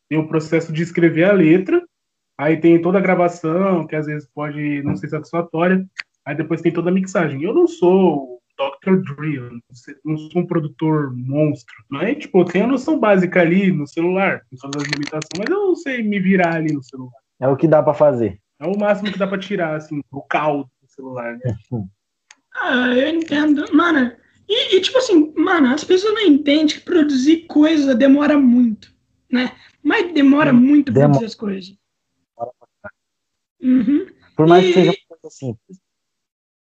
[0.07, 1.83] Tem o processo de escrever a letra,
[2.39, 5.85] Aí tem toda a gravação, que às vezes pode não ser satisfatória.
[6.23, 7.43] Aí depois tem toda a mixagem.
[7.43, 8.97] Eu não sou Dr.
[9.15, 9.39] Dre,
[10.03, 11.73] não sou um produtor monstro.
[11.87, 15.49] Mas, tipo, eu tenho a noção básica ali no celular, com todas as limitações, mas
[15.49, 17.13] eu não sei me virar ali no celular.
[17.39, 18.37] É o que dá para fazer.
[18.59, 21.55] É o máximo que dá para tirar, assim, o caldo do celular, né?
[22.53, 23.65] ah, eu entendo.
[23.73, 24.11] Mano,
[24.47, 28.93] e, e, tipo assim, mano, as pessoas não entendem que produzir coisa demora muito,
[29.31, 29.55] né?
[29.81, 31.77] Mas demora muito pra produzir as coisas.
[33.61, 34.07] Uhum.
[34.35, 34.67] Por mais e...
[34.67, 35.88] que seja uma coisa simples.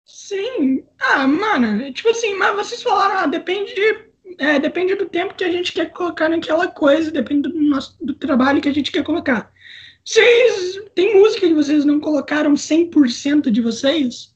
[0.06, 0.84] Sim.
[1.00, 4.06] Ah, mano, tipo assim, mas vocês falaram, ah, depende de,
[4.38, 8.14] é, depende do tempo que a gente quer colocar naquela coisa, depende do nosso do
[8.14, 9.52] trabalho que a gente quer colocar.
[10.04, 14.32] Vocês tem música que vocês não colocaram 100% de vocês?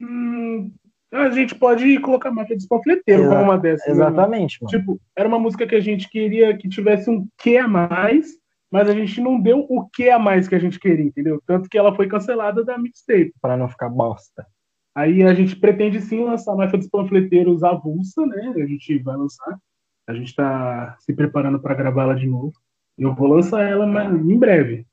[0.00, 0.72] Hum,
[1.12, 3.86] a gente pode colocar máfia dos panfleteiros como uma dessas.
[3.86, 4.58] Né, exatamente.
[4.62, 8.38] Né, tipo, era uma música que a gente queria que tivesse um quê a mais,
[8.74, 11.40] mas a gente não deu o que a mais que a gente queria, entendeu?
[11.46, 13.32] Tanto que ela foi cancelada da mixtape.
[13.40, 14.44] Para não ficar bosta.
[14.92, 18.52] Aí a gente pretende sim lançar a marca dos panfleteiros avulsa, né?
[18.56, 19.60] A gente vai lançar.
[20.08, 22.52] A gente está se preparando para gravar ela de novo.
[22.98, 24.84] Eu vou lançar ela mas em breve.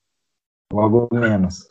[0.72, 1.67] Logo menos.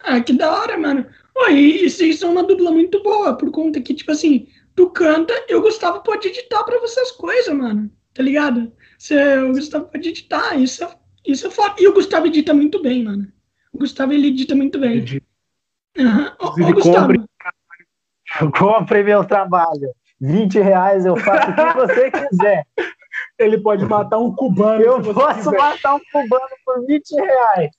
[0.00, 1.06] Ah, que da hora, mano.
[1.36, 5.32] Oi, e vocês são uma dupla muito boa, por conta que, tipo assim, tu canta,
[5.48, 7.88] eu Gustavo pode editar pra você as coisas, mano.
[8.12, 8.72] Tá ligado?
[8.98, 11.74] Você, o Gustavo pode editar, isso é isso é foda.
[11.78, 13.30] E o Gustavo edita muito bem, mano.
[13.72, 14.98] O Gustavo ele edita muito bem.
[14.98, 15.26] Edita.
[15.98, 16.26] Uhum.
[16.40, 19.92] Ô, ô, Ele Gustavo, compra- Compre meu trabalho.
[20.20, 22.64] 20 reais eu faço o que você quiser.
[23.38, 24.80] Ele pode matar um cubano.
[24.82, 25.58] Eu posso quiser.
[25.58, 27.70] matar um cubano por 20 reais.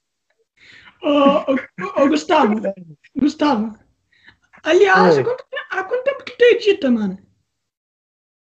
[1.01, 2.55] ô, ô, ô, Gustavo,
[3.15, 3.77] Gustavo.
[4.61, 7.17] Aliás, há quanto, há quanto tempo que tu edita, mano?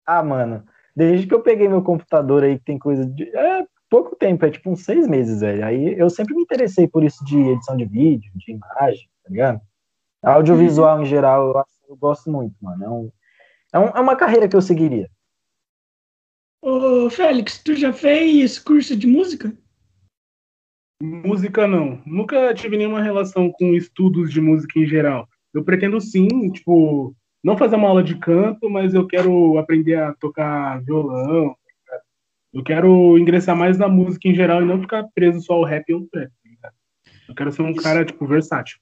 [0.06, 3.30] Ah, mano, desde que eu peguei meu computador aí, que tem coisa de.
[3.36, 5.66] É pouco tempo, é tipo uns seis meses, velho.
[5.66, 9.62] Aí eu sempre me interessei por isso de edição de vídeo, de imagem, tá ligado?
[10.24, 12.84] Audiovisual em geral, eu, acho- eu gosto muito, mano.
[12.84, 13.12] É, um,
[13.74, 15.10] é, um- é uma carreira que eu seguiria.
[16.62, 19.54] Ô, Félix, tu já fez curso de música?
[21.02, 22.02] Música não.
[22.06, 25.28] Nunca tive nenhuma relação com estudos de música em geral.
[25.54, 30.14] Eu pretendo sim, tipo, não fazer uma aula de canto, mas eu quero aprender a
[30.16, 31.56] tocar violão.
[32.54, 35.88] Eu quero ingressar mais na música em geral e não ficar preso só ao rap
[35.90, 36.32] e ao trap.
[36.62, 36.72] tá?
[37.28, 38.80] Eu quero ser um cara, tipo, versátil.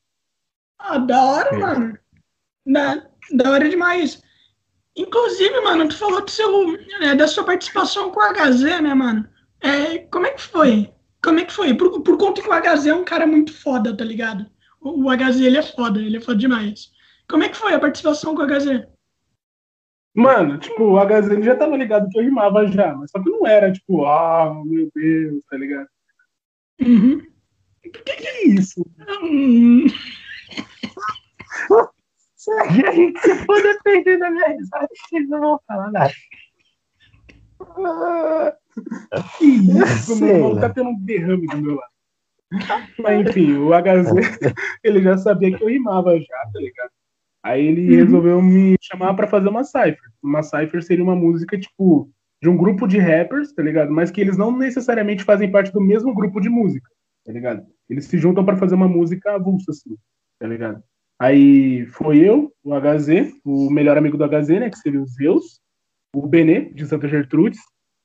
[0.80, 1.58] Ah, da hora, É.
[1.58, 1.98] mano.
[2.66, 3.04] Da,
[3.34, 4.22] da hora demais.
[4.96, 9.28] Inclusive, mano, tu falou do seu, né, da sua participação com o HZ, né, mano?
[9.62, 10.90] É, como é que foi?
[11.24, 11.74] Como é que foi?
[11.74, 14.46] Por, por conta que o HZ é um cara muito foda, tá ligado?
[14.80, 16.92] O, o HZ, ele é foda, ele é foda demais.
[17.30, 18.88] Como é que foi a participação com o HZ?
[20.18, 23.30] Mano, tipo, o HZ ele já tava ligado que eu rimava já, mas só que
[23.30, 25.88] não era, tipo, ah, meu Deus, tá ligado?
[26.82, 27.22] Uhum.
[27.84, 28.84] Que que é isso?
[29.22, 29.86] Hum,
[32.36, 36.14] Se a gente se for depender da minha risada, eles não vão falar nada.
[39.38, 40.60] Que isso, Sei meu irmão?
[40.60, 41.92] Tá tendo um derrame do meu lado.
[42.98, 44.10] Mas enfim, o HZ,
[44.84, 46.92] ele já sabia que eu rimava já, tá ligado?
[47.48, 47.96] Aí ele Uhum.
[48.04, 49.98] resolveu me chamar pra fazer uma cypher.
[50.22, 52.10] Uma cypher seria uma música, tipo,
[52.42, 53.90] de um grupo de rappers, tá ligado?
[53.90, 56.90] Mas que eles não necessariamente fazem parte do mesmo grupo de música,
[57.26, 57.66] tá ligado?
[57.90, 59.96] Eles se juntam pra fazer uma música avulsa, assim,
[60.38, 60.84] tá ligado?
[61.20, 65.62] Aí foi eu, o HZ, o melhor amigo do HZ, né, que seria o Zeus,
[66.14, 67.60] o Benê, de Santa Gertrudes,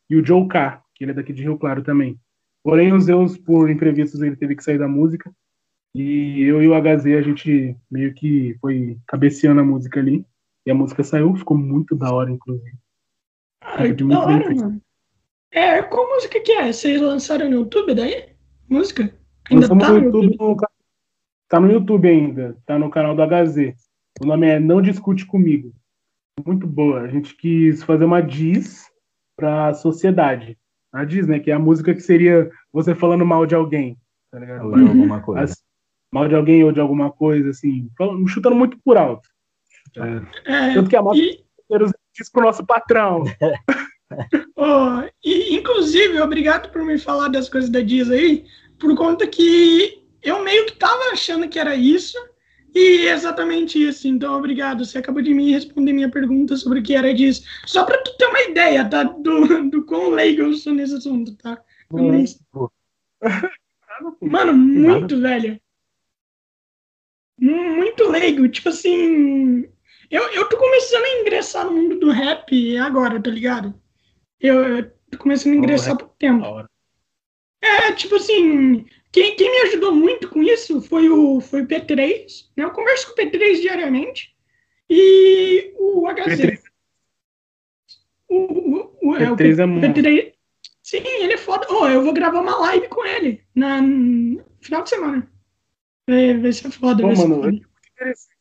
[0.08, 2.16] e o Joe K, que ele é daqui de Rio Claro também.
[2.64, 5.30] Porém, o Zeus, por imprevistos, ele teve que sair da música.
[5.94, 10.24] E eu e o HZ, a gente meio que foi cabeceando a música ali.
[10.64, 12.76] E a música saiu, ficou muito da hora, inclusive.
[13.62, 14.60] ai, que de muito da hora, feito.
[14.62, 14.80] mano.
[15.50, 16.72] É, qual música que é?
[16.72, 18.30] Vocês lançaram no YouTube daí?
[18.68, 19.02] Música?
[19.50, 20.38] Ainda Lançamos tá no YouTube, YouTube?
[20.40, 20.56] no
[21.48, 23.74] tá no YouTube ainda, tá no canal do HZ.
[24.22, 25.74] O nome é Não Discute Comigo.
[26.46, 27.02] Muito boa.
[27.02, 28.86] A gente quis fazer uma diss
[29.36, 30.56] pra sociedade.
[30.92, 31.38] A diss, né?
[31.38, 33.98] Que é a música que seria você falando mal de alguém,
[34.30, 34.66] tá ligado?
[34.66, 35.42] Ou de alguma coisa.
[35.42, 35.61] As-
[36.12, 39.28] mal de alguém ou de alguma coisa, assim, falando- chutando muito por alto.
[40.44, 41.44] É, Tanto que a música e,
[42.16, 43.24] diz pro nosso patrão.
[44.56, 48.44] ó, e, inclusive, obrigado por me falar das coisas da Diz aí,
[48.78, 52.16] por conta que eu meio que tava achando que era isso,
[52.74, 54.06] e é exatamente isso.
[54.08, 54.84] Então, obrigado.
[54.84, 57.42] Você acabou de me responder minha pergunta sobre o que era Diz.
[57.66, 59.02] Só pra tu ter uma ideia, tá?
[59.02, 61.58] Do, do quão leigo eu sou nesse assunto, tá?
[61.92, 62.24] Nem-
[64.22, 65.60] Mano, muito velho.
[67.42, 68.48] Mu- Muito leigo.
[68.48, 69.68] Tipo assim.
[70.10, 73.74] Eu, eu tô começando a ingressar no mundo do rap agora, tá ligado?
[74.40, 76.44] Eu, eu tô começando a ingressar pouco tempo.
[77.60, 78.86] É, tipo assim.
[79.10, 82.26] Quem, quem me ajudou muito com isso foi o, foi o P3.
[82.56, 82.64] Né?
[82.64, 84.34] Eu converso com o P3 diariamente.
[84.88, 86.40] E o HZ.
[86.40, 86.58] P3.
[88.28, 89.92] O, o, o, é, o P3 é.
[89.92, 90.32] P3.
[90.82, 91.66] Sim, ele é foda.
[91.70, 95.31] Oh, eu vou gravar uma live com ele na, no final de semana.
[96.08, 97.02] Vai, vai ser foda.
[97.02, 97.48] Pô, vai ser mano, foda.
[97.48, 98.32] é muito interessante.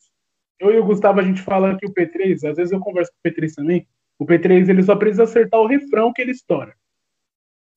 [0.58, 3.28] Eu e o Gustavo, a gente fala que o P3, às vezes eu converso com
[3.28, 6.76] o P3 também, o P3 ele só precisa acertar o refrão que ele estoura.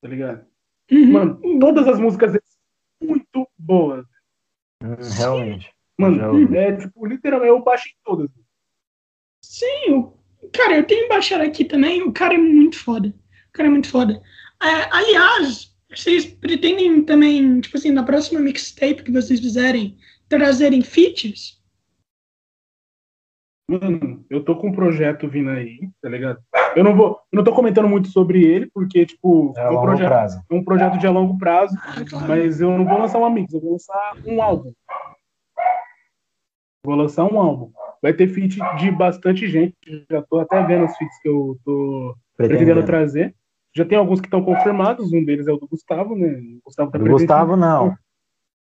[0.02, 0.46] Tá ligado?
[0.92, 1.12] Uhum.
[1.12, 4.06] Mano, todas as músicas dele são muito boas.
[4.84, 5.74] hum, Realmente.
[5.98, 8.30] Mano, é tipo, literalmente, eu baixo em todas.
[9.44, 12.04] Sim, o, cara, eu tenho baixado aqui também.
[12.04, 13.08] O cara é muito foda.
[13.10, 14.22] O cara é muito foda.
[14.62, 19.98] É, aliás, vocês pretendem também, tipo assim, na próxima mixtape que vocês fizerem,
[20.30, 21.62] trazerem feats?
[23.68, 26.40] Mano, eu tô com um projeto vindo aí, tá ligado?
[26.76, 29.82] Eu não vou, eu não tô comentando muito sobre ele, porque, tipo, É é um,
[29.82, 30.42] projeto, prazo.
[30.52, 32.28] é um projeto de a longo prazo, Ah, claro.
[32.28, 34.72] mas eu não vou lançar uma mix, eu vou lançar um álbum.
[36.86, 37.72] Vou lançar um álbum.
[38.04, 39.76] Vai ter feat de bastante gente,
[40.12, 42.86] já tô até vendo os feats que eu tô pretendendo Pretendendo.
[42.86, 43.36] trazer.
[43.76, 46.40] Já tem alguns que estão confirmados, um deles é o do Gustavo, né?
[46.60, 46.98] O Gustavo tá.
[46.98, 47.98] Gustavo, não.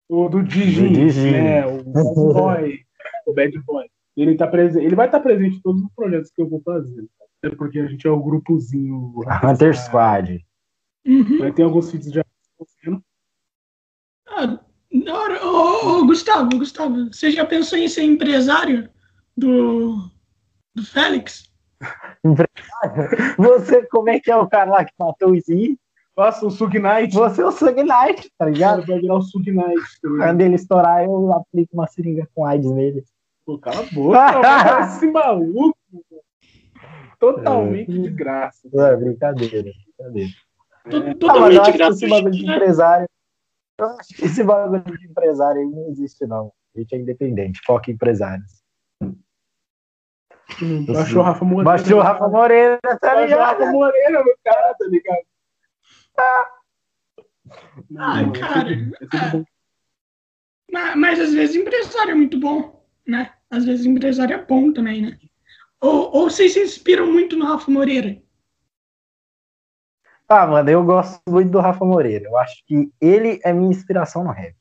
[0.09, 1.31] O do Digin.
[1.31, 1.65] né?
[1.65, 2.79] O Bad Boy.
[3.25, 3.85] o Bad Boy.
[4.17, 7.07] Ele, tá presente, ele vai estar presente em todos os projetos que eu vou fazer.
[7.41, 9.13] Até porque a gente é o grupozinho.
[9.43, 10.43] Hunter Squad.
[11.05, 11.39] Uhum.
[11.39, 12.23] Vai ter alguns feats já
[12.55, 13.01] acontecendo.
[14.27, 14.59] Ah.
[15.43, 18.89] Ô, ô, Gustavo, Gustavo, você já pensou em ser empresário
[19.37, 20.09] do,
[20.73, 21.46] do Félix?
[22.23, 23.35] Empresário?
[23.37, 25.77] Você, como é que é o cara lá que matou o Izzy?
[26.15, 27.13] Nossa, o Sug Knight.
[27.13, 28.85] Você é o Sug Knight, tá ligado?
[28.87, 29.83] Vai virar o Sug Knight.
[30.01, 33.03] Quando ele estourar, eu aplico uma seringa com AIDS nele.
[33.45, 34.17] Pô, cala a boca,
[34.87, 35.77] esse maluco.
[37.19, 38.01] Totalmente é.
[38.01, 38.67] de graça.
[38.73, 40.29] É, brincadeira, brincadeira.
[40.87, 41.13] É.
[41.13, 41.93] Totalmente ah, graça.
[41.93, 43.07] Esse bagulho de empresário.
[43.79, 46.51] Eu acho que esse bagulho de empresário aí não existe, não.
[46.75, 48.56] A gente é independente, foca em empresários.
[50.62, 51.63] Hum, baixou o Rafa Moreira.
[51.63, 53.38] Baixou o Rafa Moreira, tá ligado?
[53.38, 55.25] Baixou o Rafa Moreira no cara, tá ligado?
[56.19, 56.51] Ah,
[57.97, 58.73] ah cara.
[58.73, 59.45] É,
[60.71, 63.33] mas, mas às vezes empresário é muito bom, né?
[63.49, 65.19] Às vezes empresário é bom também, né?
[65.79, 68.21] Ou, ou vocês se inspiram muito no Rafa Moreira?
[70.27, 72.25] Ah, mano, eu gosto muito do Rafa Moreira.
[72.25, 74.55] Eu acho que ele é minha inspiração no rap.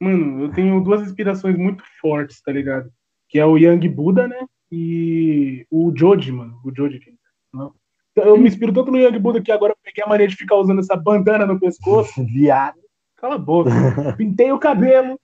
[0.00, 2.92] Mano, eu tenho duas inspirações muito fortes, tá ligado?
[3.28, 4.46] Que é o Young Buda, né?
[4.70, 6.60] E o Joji, mano.
[6.64, 7.00] O Joji.
[7.52, 7.72] Não.
[8.16, 10.56] Eu me inspiro tanto no Young Buda que agora eu peguei a mania de ficar
[10.56, 12.22] usando essa bandana no pescoço.
[12.26, 12.78] Viado.
[13.16, 13.70] Cala a boca.
[14.16, 15.18] Pintei o cabelo.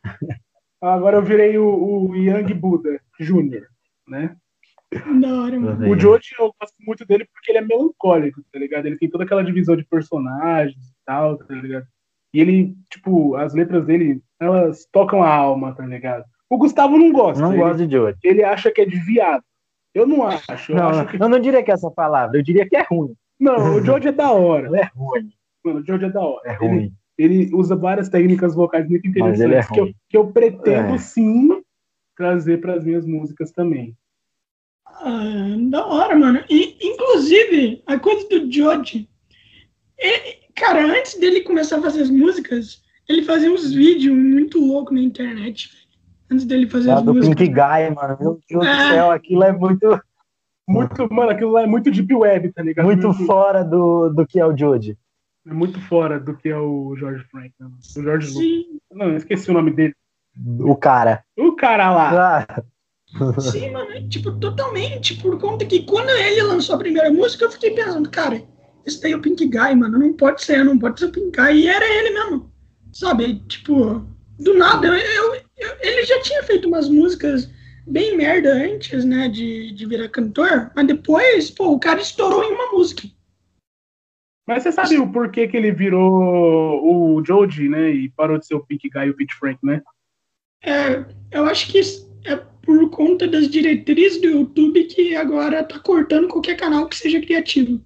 [0.80, 3.66] Agora eu virei o, o Young Buda Júnior,
[4.07, 4.37] né?
[5.20, 5.90] Da hora, mano.
[5.90, 8.87] O Joji, eu gosto muito dele porque ele é melancólico, tá ligado?
[8.87, 11.87] Ele tem toda aquela divisão de personagens e tal, tá ligado?
[12.33, 16.24] E ele, tipo, as letras dele, elas tocam a alma, tá ligado?
[16.55, 17.43] O Gustavo não gosta.
[17.43, 18.17] Não gosta de Joji.
[18.23, 19.43] Ele acha que é de viado.
[19.93, 20.71] Eu não acho.
[20.71, 21.21] Eu, não, acho que...
[21.21, 23.12] eu não diria que é essa palavra, eu diria que é ruim.
[23.40, 24.69] Não, o Joji é da hora.
[24.69, 25.31] Ele é ruim.
[25.64, 26.49] Mano, o Joji é da hora.
[26.49, 26.93] É ruim.
[27.19, 30.99] Ele, ele usa várias técnicas vocais muito interessantes é que, eu, que eu pretendo é.
[30.99, 31.61] sim
[32.17, 33.97] trazer para as minhas músicas também.
[34.87, 36.45] Ah, da hora, mano.
[36.49, 39.09] E, inclusive, a coisa do Joji.
[40.55, 45.03] cara, antes dele começar a fazer as músicas, ele fazia uns vídeos muito loucos na
[45.03, 45.71] internet.
[46.35, 47.38] Antes dele fazer ah, as do músicas.
[47.38, 48.16] Pink Guy, mano.
[48.20, 48.70] Meu Deus é.
[48.70, 50.01] do céu, aquilo é muito.
[50.66, 52.87] Muito, mano, aquilo lá é muito deep web, tá ligado?
[52.87, 54.97] Muito, muito fora do, do que é o Joji.
[55.47, 57.68] É muito fora do que é o George Frank, né?
[57.97, 58.64] O George Sim.
[58.90, 59.94] Não, esqueci o nome dele.
[60.61, 61.23] O cara.
[61.37, 62.47] O cara lá.
[62.49, 62.62] Ah.
[63.40, 65.20] Sim, mano, tipo, totalmente.
[65.20, 68.42] Por conta que quando ele lançou a primeira música, eu fiquei pensando, cara,
[68.87, 69.99] esse daí é o Pink Guy, mano.
[69.99, 71.61] Não pode ser, não pode ser o Pink Guy.
[71.61, 72.51] E era ele mesmo.
[72.90, 73.40] Sabe?
[73.47, 74.03] Tipo,
[74.38, 74.87] do nada.
[74.87, 74.94] Eu,
[75.35, 77.50] eu, eu, ele já tinha feito umas músicas
[77.87, 80.70] bem merda antes, né, de, de virar cantor.
[80.74, 83.09] Mas depois, pô, o cara estourou em uma música.
[84.46, 86.12] Mas você sabe o porquê que ele virou
[86.83, 87.90] o Joji, né?
[87.90, 89.83] E parou de ser o Pink Guy e o Pete Frank, né?
[90.62, 91.81] É, eu acho que
[92.27, 97.20] é por conta das diretrizes do YouTube que agora tá cortando qualquer canal que seja
[97.20, 97.81] criativo.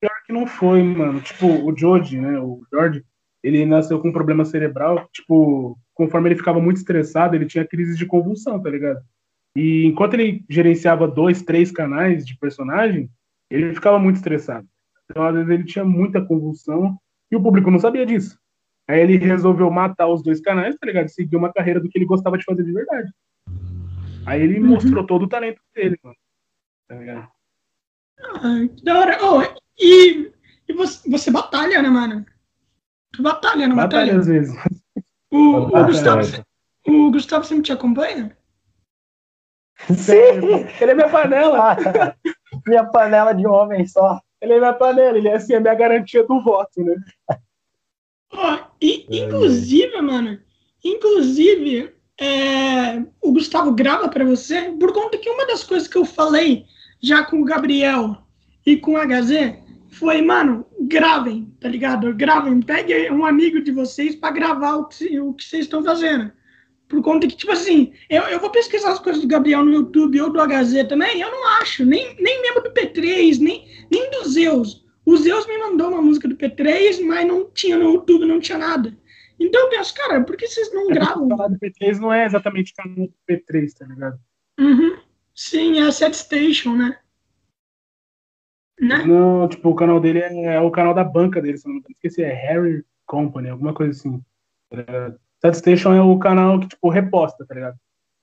[0.00, 1.20] Pior que não foi, mano.
[1.22, 2.38] Tipo, o George, né?
[2.38, 3.02] O George,
[3.44, 5.06] ele nasceu com um problema cerebral.
[5.12, 9.00] Tipo, conforme ele ficava muito estressado, ele tinha crises de convulsão, tá ligado?
[9.54, 13.10] E enquanto ele gerenciava dois, três canais de personagem,
[13.50, 14.66] ele ficava muito estressado.
[15.04, 16.98] Então, às vezes, ele tinha muita convulsão
[17.30, 18.38] e o público não sabia disso.
[18.88, 21.08] Aí ele resolveu matar os dois canais, tá ligado?
[21.08, 23.12] Seguir uma carreira do que ele gostava de fazer de verdade.
[24.26, 24.68] Aí ele uhum.
[24.68, 26.16] mostrou todo o talento dele, mano.
[26.88, 27.28] Tá ligado?
[28.20, 29.18] Ah, que da hora.
[29.22, 29.42] Oh,
[29.78, 30.32] e,
[30.66, 32.24] e você, você batalha, né, mano?
[33.18, 34.12] Batalha, não batalha?
[34.12, 34.56] Batalha às vezes.
[35.30, 36.44] O, o, Gustavo,
[36.86, 38.36] o Gustavo sempre te acompanha?
[39.92, 40.14] Sim!
[40.80, 41.76] Ele é minha panela.
[42.66, 44.20] minha panela de homem só.
[44.40, 46.96] Ele é minha panela, ele é assim, a minha garantia do voto, né?
[48.32, 50.38] Oh, e, inclusive, mano,
[50.84, 56.04] inclusive, é, o Gustavo grava para você, por conta que uma das coisas que eu
[56.04, 56.66] falei
[57.00, 58.16] já com o Gabriel
[58.66, 59.56] e com a HZ
[59.90, 62.14] foi, mano, gravem, tá ligado?
[62.14, 66.30] Gravem, pegue um amigo de vocês para gravar o que, o que vocês estão fazendo.
[66.88, 70.20] Por conta que, tipo assim, eu, eu vou pesquisar as coisas do Gabriel no YouTube
[70.20, 74.28] ou do HZ também, eu não acho, nem, nem mesmo do P3, nem, nem do
[74.28, 74.84] Zeus.
[75.04, 78.58] O Zeus me mandou uma música do P3, mas não tinha no YouTube, não tinha
[78.58, 78.96] nada.
[79.38, 81.24] Então eu penso, cara, por que vocês não é gravam?
[81.24, 84.18] O do P3 não é exatamente o canal do P3, tá ligado?
[84.58, 84.96] Uhum.
[85.34, 86.96] Sim, é a Set Station, né?
[88.80, 89.04] Né?
[89.04, 91.80] Não, tipo, o canal dele é, é, o canal da banca dele, se não me
[91.80, 91.94] engano.
[91.94, 94.22] Esqueci, é Harry Company, alguma coisa assim.
[95.40, 97.76] Tá Station é o canal que, tipo, reposta, tá ligado?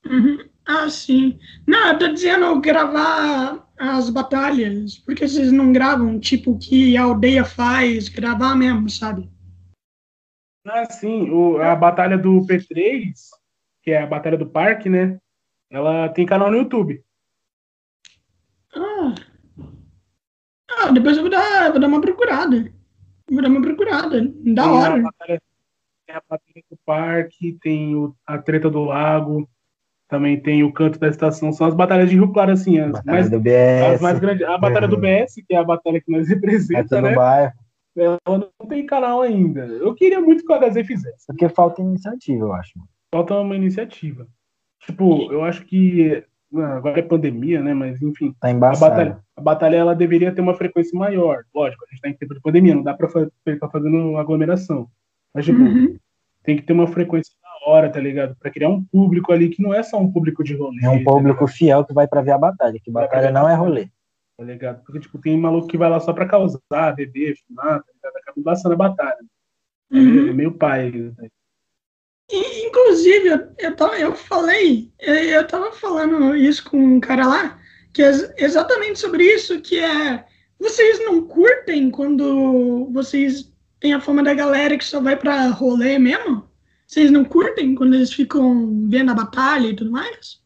[0.06, 0.38] Uhum.
[0.66, 1.39] Ah, sim.
[1.68, 4.97] Não, eu tô dizendo gravar as batalhas.
[4.97, 9.30] Por que vocês não gravam, tipo, o que a aldeia faz, gravar mesmo, sabe?
[10.66, 11.30] Ah, sim.
[11.30, 13.14] O, a batalha do P3,
[13.82, 15.20] que é a batalha do parque, né?
[15.70, 17.04] Ela tem canal no YouTube.
[18.76, 19.16] Ah.
[20.84, 22.71] Ah, depois eu vou dar, vou dar uma procurada.
[23.29, 24.21] Vou dar uma procurada.
[24.45, 24.95] Da sim, hora.
[24.95, 25.41] A batalha,
[26.07, 29.47] tem a batalha do parque, tem o, a treta do lago,
[30.07, 31.53] também tem o canto da estação.
[31.53, 33.95] São as batalhas de Rio Claro, assim, as mais, do BS.
[33.95, 34.45] as mais grandes.
[34.45, 37.15] A batalha do BS, que é a batalha que nós representamos, né?
[37.15, 37.53] bairro.
[37.95, 39.65] Ela não tem canal ainda.
[39.65, 41.27] Eu queria muito que o HZ fizesse.
[41.27, 42.73] Porque falta iniciativa, eu acho.
[43.13, 44.27] Falta uma iniciativa.
[44.79, 46.23] Tipo, eu acho que
[46.60, 47.74] agora é pandemia, né?
[47.74, 48.34] Mas enfim.
[48.39, 48.91] Tá a embaçado.
[48.91, 51.43] batalha, a batalha ela deveria ter uma frequência maior.
[51.54, 54.88] Lógico, a gente tá em tempo de pandemia, não dá pra ficar fazendo aglomeração.
[55.34, 55.97] Mas, tipo, Uhum.
[56.43, 58.36] tem que ter uma frequência da hora, tá ligado?
[58.38, 60.84] Pra criar um público ali que não é só um público de rolê.
[60.84, 63.52] É um tá público fiel que vai pra ver a batalha, que batalha não a
[63.52, 63.88] é rolê.
[64.38, 64.84] tá ligado?
[64.84, 68.18] Porque, tipo, tem maluco que vai lá só pra causar, beber, fumar, tá ligado?
[68.18, 69.18] Acaba embaçando a batalha.
[69.91, 70.04] É Uhum.
[70.04, 70.89] meio- é meio pai.
[70.91, 71.28] né?
[71.28, 71.30] E,
[72.32, 77.59] Inclusive, eu, eu, tava- eu falei, eu, eu tava falando isso com um cara lá,
[77.93, 80.25] que é ex- exatamente sobre isso, que é,
[80.59, 85.99] vocês não curtem quando vocês têm a fama da galera que só vai pra rolê
[85.99, 86.49] mesmo?
[86.88, 90.41] Vocês não curtem quando eles ficam vendo a batalha e tudo mais?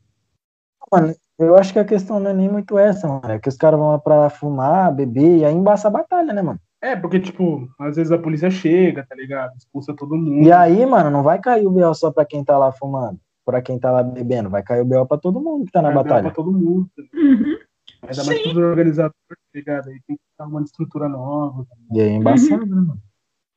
[0.92, 3.32] Mano, eu acho que a questão não é nem muito essa, mano.
[3.32, 6.42] É que os caras vão lá pra fumar, beber e aí embaça a batalha, né,
[6.42, 6.60] mano?
[6.86, 9.56] É, porque, tipo, às vezes a polícia chega, tá ligado?
[9.58, 10.46] Expulsa todo mundo.
[10.46, 13.60] E aí, mano, não vai cair o BO só pra quem tá lá fumando, pra
[13.60, 14.52] quem tá lá bebendo.
[14.52, 16.22] Vai cair o BO pra todo mundo que tá na Vai batalha.
[16.26, 16.88] Pra todo mundo.
[16.96, 17.42] tá ligado?
[17.42, 17.58] Uhum.
[18.04, 19.90] Ainda mais pros organizadores, tá ligado?
[19.90, 21.66] Aí tem que estar uma estrutura nova.
[21.68, 21.76] tá?
[21.92, 23.02] E aí é embaçado, né, mano?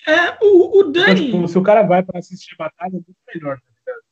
[0.07, 2.93] É, o, o Então, Dani, tipo, se o cara vai pra assistir a batalha, é
[2.93, 4.03] muito melhor, tá ligado?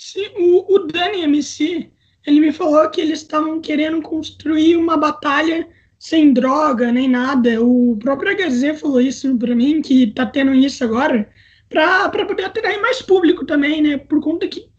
[0.00, 1.92] Sim, o, o Dani MC,
[2.26, 5.68] ele me falou que eles estavam querendo construir uma batalha
[5.98, 7.60] sem droga nem nada.
[7.62, 11.28] O próprio HZ falou isso pra mim, que tá tendo isso agora,
[11.68, 13.98] pra, pra poder atrair mais público também, né?
[13.98, 14.70] Por conta que,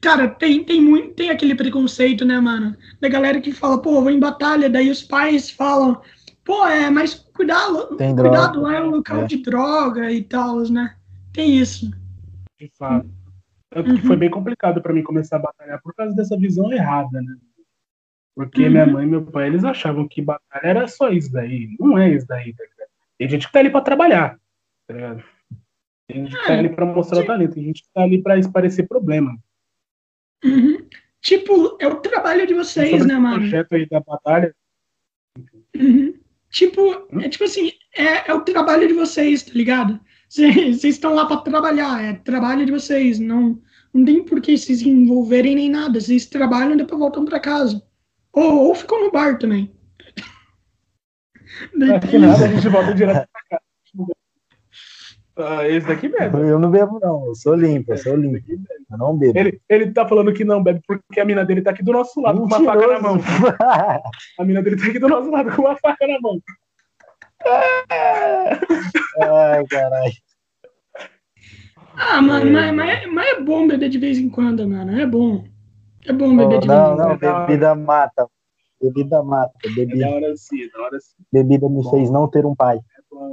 [0.00, 2.76] cara, tem, tem, muito, tem aquele preconceito, né, mano?
[3.00, 6.00] Da galera que fala, pô, vou em batalha, daí os pais falam,
[6.44, 8.60] pô, é, mas cuidado, Tem cuidado, droga.
[8.68, 9.26] lá é um local É.
[9.26, 10.94] de droga e tal, né?
[11.32, 11.90] Tem isso.
[12.58, 13.08] De fato.
[13.76, 13.98] Uhum.
[13.98, 17.36] foi bem complicado pra mim começar a batalhar por causa dessa visão errada, né?
[18.38, 18.70] Porque Uhum.
[18.70, 21.74] minha mãe e meu pai, eles achavam que batalha era só isso daí.
[21.80, 22.88] Não é isso daí, tá ligado?
[23.18, 24.38] Tem gente que tá ali pra trabalhar,
[24.86, 25.24] tá ligado?
[26.06, 28.22] Tem gente que tá É, ali pra mostrar o talento, tem gente que tá ali
[28.22, 29.36] pra esparecer problema.
[30.44, 30.86] Uhum.
[31.20, 33.38] Tipo, é o trabalho de vocês, né, o mano?
[33.40, 34.54] projeto aí da batalha,
[35.76, 36.14] Uhum.
[36.50, 39.98] Tipo, é tipo assim, é, é o trabalho de vocês, tá ligado?
[40.28, 43.60] Vocês estão lá pra trabalhar, é trabalho de vocês, não,
[43.92, 46.00] não tem por que vocês se envolverem nem nada.
[46.00, 47.82] Vocês trabalham e depois voltam pra casa.
[48.38, 49.72] Ou, ou ficam no bar também.
[51.76, 53.62] Daí acho que tem nada, a gente volta direto pra cá.
[55.40, 56.36] Ah, esse daqui bebe.
[56.36, 57.26] Eu não bebo, não.
[57.26, 58.44] Eu sou limpo, eu sou limpo.
[58.90, 59.38] Eu não bebo.
[59.38, 62.20] Ele, ele tá falando que não bebe porque a mina dele tá aqui do nosso
[62.20, 63.14] lado com uma faca na mão.
[63.16, 63.56] Mentiroso.
[64.38, 66.40] A mina dele tá aqui do nosso lado com uma faca na mão.
[69.20, 70.12] Ai, caralho.
[71.94, 72.52] Ah, mano, É.
[72.52, 75.00] mas, mas, mas é bom beber de vez em quando, mano.
[75.00, 75.44] É bom.
[76.06, 77.46] É bom beber Oh, de não, não, quando.
[77.46, 78.28] bebida mata.
[78.80, 79.52] Bebida mata.
[79.64, 81.16] É Bebida, da hora sim, é da hora sim.
[81.32, 81.90] bebida me Bom.
[81.90, 82.78] fez não ter um pai.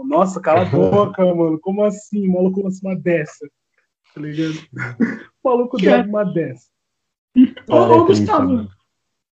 [0.07, 1.59] Nossa, cala a boca, mano.
[1.59, 2.27] Como assim?
[2.27, 3.47] O maluco lança uma dessa.
[4.13, 4.55] Tá ligado?
[5.43, 6.01] O maluco Que é?
[6.01, 6.65] dá uma dessa.
[7.69, 8.69] Ô, Gustavo, mano.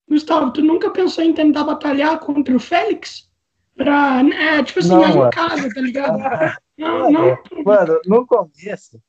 [0.09, 3.29] Gustavo, tu nunca pensou em tentar batalhar contra o Félix?
[3.76, 6.18] Pra, é, tipo assim, Não, aí em casa, tá ligado?
[6.79, 7.39] Não, não.
[7.64, 9.01] Mano, no começo,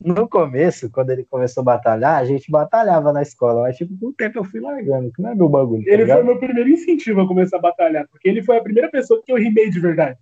[0.00, 4.08] no começo, quando ele começou a batalhar, a gente batalhava na escola, mas tipo, com
[4.08, 5.84] o tempo eu fui largando, que não é meu bagulho.
[5.84, 6.24] tá Ele foi ligado?
[6.24, 9.36] meu primeiro incentivo a começar a batalhar, porque ele foi a primeira pessoa que eu
[9.36, 10.18] rimei de verdade.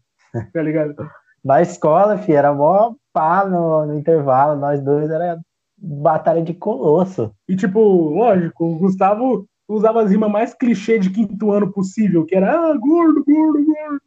[0.52, 0.94] Tá ligado?
[1.44, 5.38] Na escola, fi, era mó pá no, no intervalo, nós dois era
[5.76, 7.34] batalha de colosso.
[7.48, 12.36] E, tipo, lógico, o Gustavo usava as rimas mais clichê de quinto ano possível, que
[12.36, 14.02] era, ah, gordo, gordo, gordo,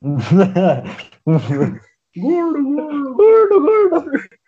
[2.20, 4.10] gordo, gordo, gordo, gordo.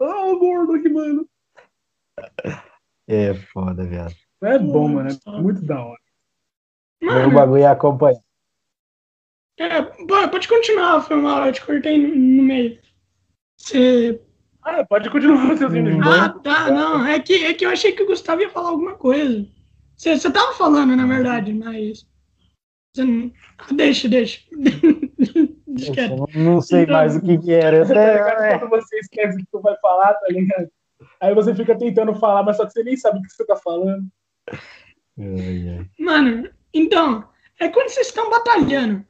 [0.00, 1.28] Ah, o gordo aqui, mano.
[3.08, 4.14] é foda, viado.
[4.42, 5.08] É bom, mano.
[5.10, 6.00] É muito da hora.
[7.02, 8.20] Meu Mano, bagulho é acompanhar.
[9.58, 9.82] é,
[10.28, 12.78] pode continuar, foi mal, eu te cortei no, no meio.
[13.58, 14.20] Você.
[14.62, 15.94] Ah, pode continuar seus rimas.
[15.96, 16.00] Hum.
[16.08, 17.04] Ah, tá, não.
[17.04, 19.48] É que, é que eu achei que o Gustavo ia falar alguma coisa.
[19.96, 22.06] Você, você tava falando, na verdade, mas.
[22.96, 23.32] Não...
[23.58, 24.40] Ah, Deixa, deixa.
[25.86, 26.24] Eu quieto.
[26.34, 27.84] não, sei mais o que, que era.
[27.86, 27.92] Tá
[28.32, 30.68] até- Quando você esquece o que tu vai falar, tá ligado?
[31.20, 33.56] Aí você fica tentando falar, mas só que você nem sabe o que você tá
[33.56, 34.06] falando.
[35.98, 39.04] Mano, então, é quando vocês estão batalhando,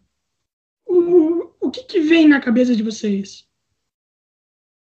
[0.87, 3.47] o, o que que vem na cabeça de vocês?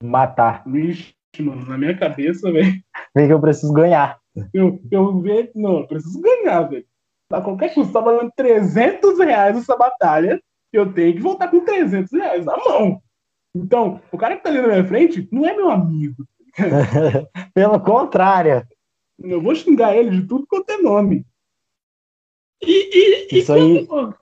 [0.03, 0.64] Matar.
[0.66, 2.83] Vixe, mano, na minha cabeça, velho.
[3.14, 4.18] Vem que eu preciso ganhar.
[4.53, 5.51] Eu, eu vejo.
[5.55, 6.87] Não, eu preciso ganhar, velho.
[7.31, 10.43] A qualquer custo, tá valendo 300 reais essa batalha.
[10.73, 13.03] Eu tenho que voltar com 300 reais na mão.
[13.55, 16.27] Então, o cara que tá ali na minha frente não é meu amigo.
[17.55, 18.66] Pelo contrário.
[19.18, 21.27] Eu vou xingar ele de tudo quanto é nome.
[22.62, 24.16] E, e, e quando,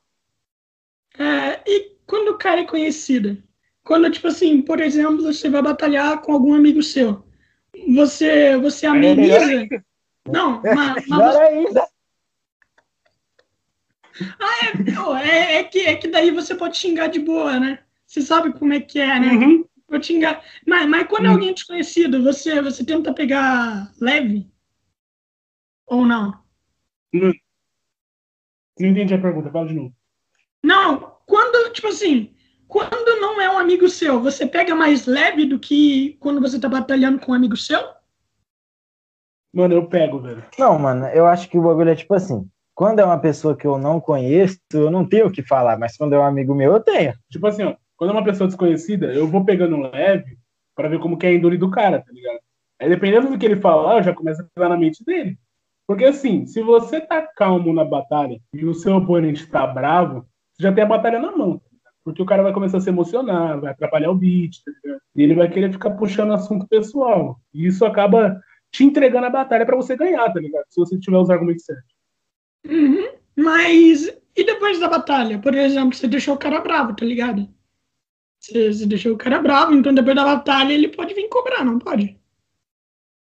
[1.19, 3.43] é, e quando o cara é conhecido?
[3.85, 7.23] Quando, tipo assim, por exemplo, você vai batalhar com algum amigo seu,
[7.95, 9.65] você, você ameniza.
[9.65, 9.69] É
[10.29, 11.87] não, mas, mas você...
[14.39, 17.79] Ah, é, é, é, que, é que daí você pode xingar de boa, né?
[18.07, 19.33] Você sabe como é que é, né?
[19.33, 19.65] Uhum.
[19.89, 20.45] Vou xingar.
[20.67, 21.35] Mas, mas quando é uhum.
[21.35, 24.51] alguém desconhecido, você, você tenta pegar leve?
[25.87, 26.41] Ou não?
[27.13, 27.33] Não,
[28.79, 29.95] não entendi a pergunta, fala de novo.
[30.63, 32.35] Não, quando, tipo assim,
[32.69, 36.69] quando não é um amigo seu, você pega mais leve do que quando você tá
[36.69, 37.81] batalhando com um amigo seu?
[39.53, 40.45] Mano, eu pego, velho.
[40.59, 42.49] Não, mano, eu acho que o bagulho é tipo assim.
[42.81, 45.99] Quando é uma pessoa que eu não conheço, eu não tenho o que falar, mas
[45.99, 47.13] quando é um amigo meu, eu tenho.
[47.31, 50.39] Tipo assim, ó, quando é uma pessoa desconhecida, eu vou pegando leve
[50.75, 52.39] para ver como que é a índole do cara, tá ligado?
[52.81, 55.39] Aí dependendo do que ele falar, eu já começo a pegar na mente dele.
[55.87, 60.25] Porque assim, se você tá calmo na batalha e o seu oponente tá bravo,
[60.55, 61.59] você já tem a batalha na mão.
[61.59, 65.03] Tá Porque o cara vai começar a se emocionar, vai atrapalhar o beat, tá ligado?
[65.17, 67.39] E ele vai querer ficar puxando assunto pessoal.
[67.53, 68.41] E isso acaba
[68.73, 70.65] te entregando a batalha para você ganhar, tá ligado?
[70.71, 72.00] Se você tiver os argumentos certos.
[72.67, 73.09] Uhum.
[73.37, 74.07] Mas
[74.37, 75.39] e depois da batalha?
[75.39, 77.49] Por exemplo, você deixou o cara bravo, tá ligado?
[78.41, 81.79] Você, você deixou o cara bravo, então depois da batalha ele pode vir cobrar, não
[81.79, 82.19] pode?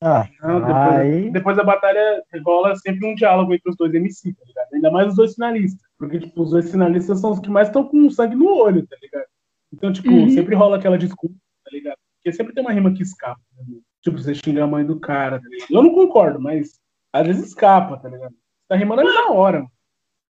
[0.02, 1.30] Ah, não, depois, aí...
[1.30, 4.68] depois da batalha rola sempre um diálogo entre os dois MC, tá ligado?
[4.72, 5.86] Ainda mais os dois finalistas.
[5.98, 8.96] Porque, tipo, os dois finalistas são os que mais estão com sangue no olho, tá
[9.02, 9.26] ligado?
[9.70, 10.30] Então, tipo, uhum.
[10.30, 11.98] sempre rola aquela desculpa, tá ligado?
[12.16, 13.62] Porque sempre tem uma rima que escapa, tá
[14.02, 15.70] Tipo, você xinga a mãe do cara, tá ligado?
[15.70, 16.80] Eu não concordo, mas
[17.12, 18.34] às vezes escapa, tá ligado?
[18.70, 19.58] Tá rimando ali na hora.
[19.58, 19.72] Mano.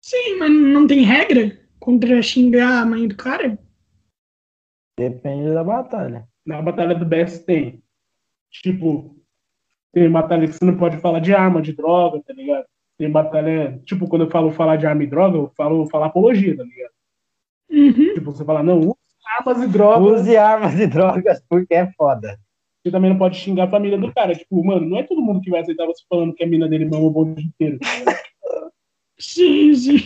[0.03, 3.57] Sim, mas não tem regra contra xingar a mãe do cara?
[4.99, 6.27] Depende da batalha.
[6.45, 7.81] Na batalha do BS tem.
[8.51, 9.17] Tipo,
[9.93, 12.67] tem batalha que você não pode falar de arma, de droga, tá ligado?
[12.99, 13.81] Tem batalha.
[13.85, 16.93] Tipo, quando eu falo falar de arma e droga, eu falo falar apologia, tá ligado?
[17.71, 18.15] Uhum.
[18.15, 20.21] Tipo, você fala, não, use armas e drogas.
[20.23, 22.37] Use armas e drogas porque é foda.
[22.85, 24.35] Você também não pode xingar a família do cara.
[24.35, 26.85] Tipo, mano, não é todo mundo que vai aceitar você falando que a mina dele
[26.85, 27.79] mama o bonde inteiro.
[29.19, 29.99] sim, sim.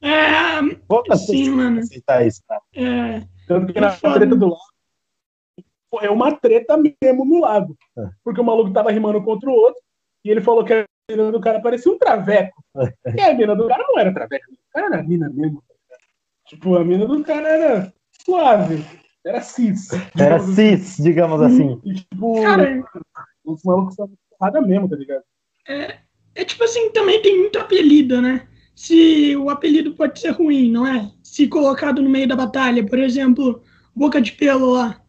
[0.00, 1.80] É, Pô, sim, mano.
[1.80, 2.60] Aceitar isso, tá?
[2.74, 3.22] É.
[3.48, 4.72] Tanto que na treta do lago,
[6.00, 7.76] é uma treta mesmo no lago.
[7.98, 8.08] É.
[8.22, 9.82] Porque o maluco tava rimando contra o outro
[10.24, 12.62] e ele falou que a mina do cara parecia um traveco.
[13.16, 15.60] e a mina do cara não era traveco, o cara era mina mesmo.
[16.46, 17.92] Tipo, a mina do cara era
[18.24, 19.01] suave.
[19.24, 19.88] Era cis.
[20.18, 21.80] Era cis, digamos assim.
[21.84, 22.82] E, tipo, Cara,
[23.44, 25.22] os malucos estavam porrada mesmo, tá ligado?
[25.68, 25.98] É,
[26.34, 28.48] é tipo assim, também tem muito apelido, né?
[28.74, 31.10] Se o apelido pode ser ruim, não é?
[31.22, 33.62] Se colocado no meio da batalha, por exemplo,
[33.94, 35.00] Boca de Pelo lá.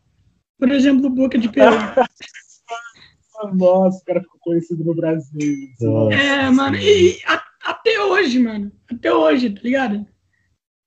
[0.60, 1.76] Por exemplo, Boca de Pelo.
[3.56, 5.70] Nossa, o cara ficou conhecido no Brasil.
[5.82, 6.16] Nossa.
[6.16, 8.72] É, mano, e a, até hoje, mano.
[8.90, 10.06] Até hoje, tá ligado?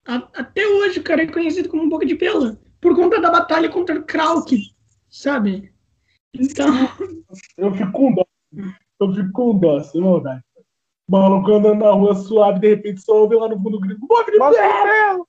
[0.07, 2.57] A, até hoje o cara é conhecido como Boca de Pelo
[2.87, 4.73] por conta da batalha contra o Krauk,
[5.11, 5.73] sabe?
[6.33, 6.69] Então.
[7.59, 8.25] Eu fico com dó.
[9.01, 10.41] Eu fico com dó, sem maldade.
[11.09, 14.31] O maluco andando na rua suave, de repente só ouve lá no fundo grito: Move
[14.31, 15.29] de ferro!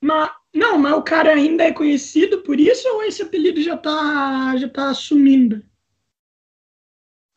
[0.00, 4.56] mas, não, mas o cara ainda é conhecido por isso ou esse apelido já tá,
[4.56, 5.62] já tá assumindo?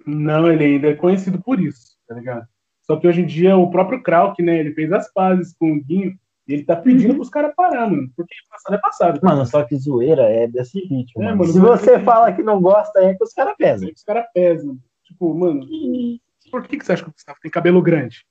[0.07, 2.47] Não, ele ainda é conhecido por isso, tá ligado?
[2.83, 5.83] Só que hoje em dia o próprio Krauk, né, ele fez as pazes com o
[5.83, 6.17] Guinho
[6.47, 7.15] e ele tá pedindo uhum.
[7.15, 8.11] pros caras parar, mano.
[8.15, 9.19] Porque passado é passado.
[9.19, 9.27] Tá?
[9.29, 11.23] Mano, só que zoeira é desse ritmo.
[11.23, 11.51] É, mano.
[11.51, 13.87] Se você fala que não gosta, é que os caras pesam.
[13.87, 14.77] É que os caras pesam.
[15.05, 15.65] Tipo, mano,
[16.51, 18.25] por que, que você acha que o Gustavo tem cabelo grande?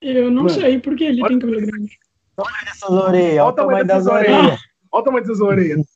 [0.00, 1.98] Eu não mano, sei por que ele tem cabelo grande.
[2.36, 4.60] Olha essas orelhas, olha o tamanho das orelhas.
[4.90, 5.86] Olha o tamanho dessas orelhas.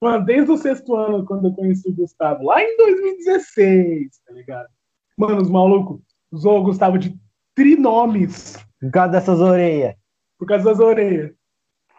[0.00, 4.68] Mano, desde o sexto ano, quando eu conheci o Gustavo, lá em 2016, tá ligado?
[5.16, 6.00] Mano, os malucos
[6.34, 7.16] zoam o Gustavo de
[7.54, 8.56] trinomes.
[8.80, 9.94] Por causa dessas orelhas.
[10.38, 11.32] Por causa das orelhas.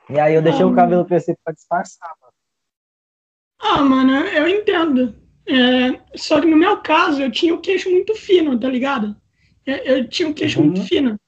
[0.09, 2.34] E aí eu deixei ah, o cabelo crescer pra disfarçar, mano.
[3.59, 5.15] Ah, mano, eu entendo.
[5.47, 9.15] É, só que no meu caso, eu tinha o queixo muito fino, tá ligado?
[9.65, 10.68] Eu, é, eu tinha o queixo uhum.
[10.68, 11.20] muito fino.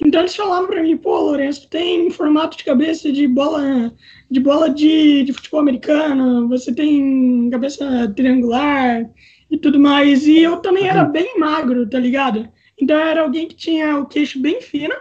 [0.00, 3.92] Então eles falavam pra mim, pô, Lourenço, tem formato de cabeça de bola
[4.30, 9.04] de bola de, de futebol americano, você tem cabeça triangular,
[9.50, 10.26] e tudo mais.
[10.26, 11.12] E eu também era uhum.
[11.12, 12.48] bem magro, tá ligado?
[12.80, 14.94] Então eu era alguém que tinha o queixo bem fino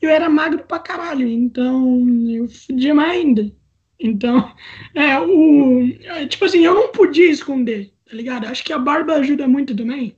[0.00, 1.26] e eu era magro pra caralho.
[1.26, 3.52] Então eu fudia mais ainda.
[3.98, 4.52] Então,
[4.94, 5.88] é, o.
[6.02, 8.46] É, tipo assim, eu não podia esconder, tá ligado?
[8.46, 10.16] Acho que a barba ajuda muito também.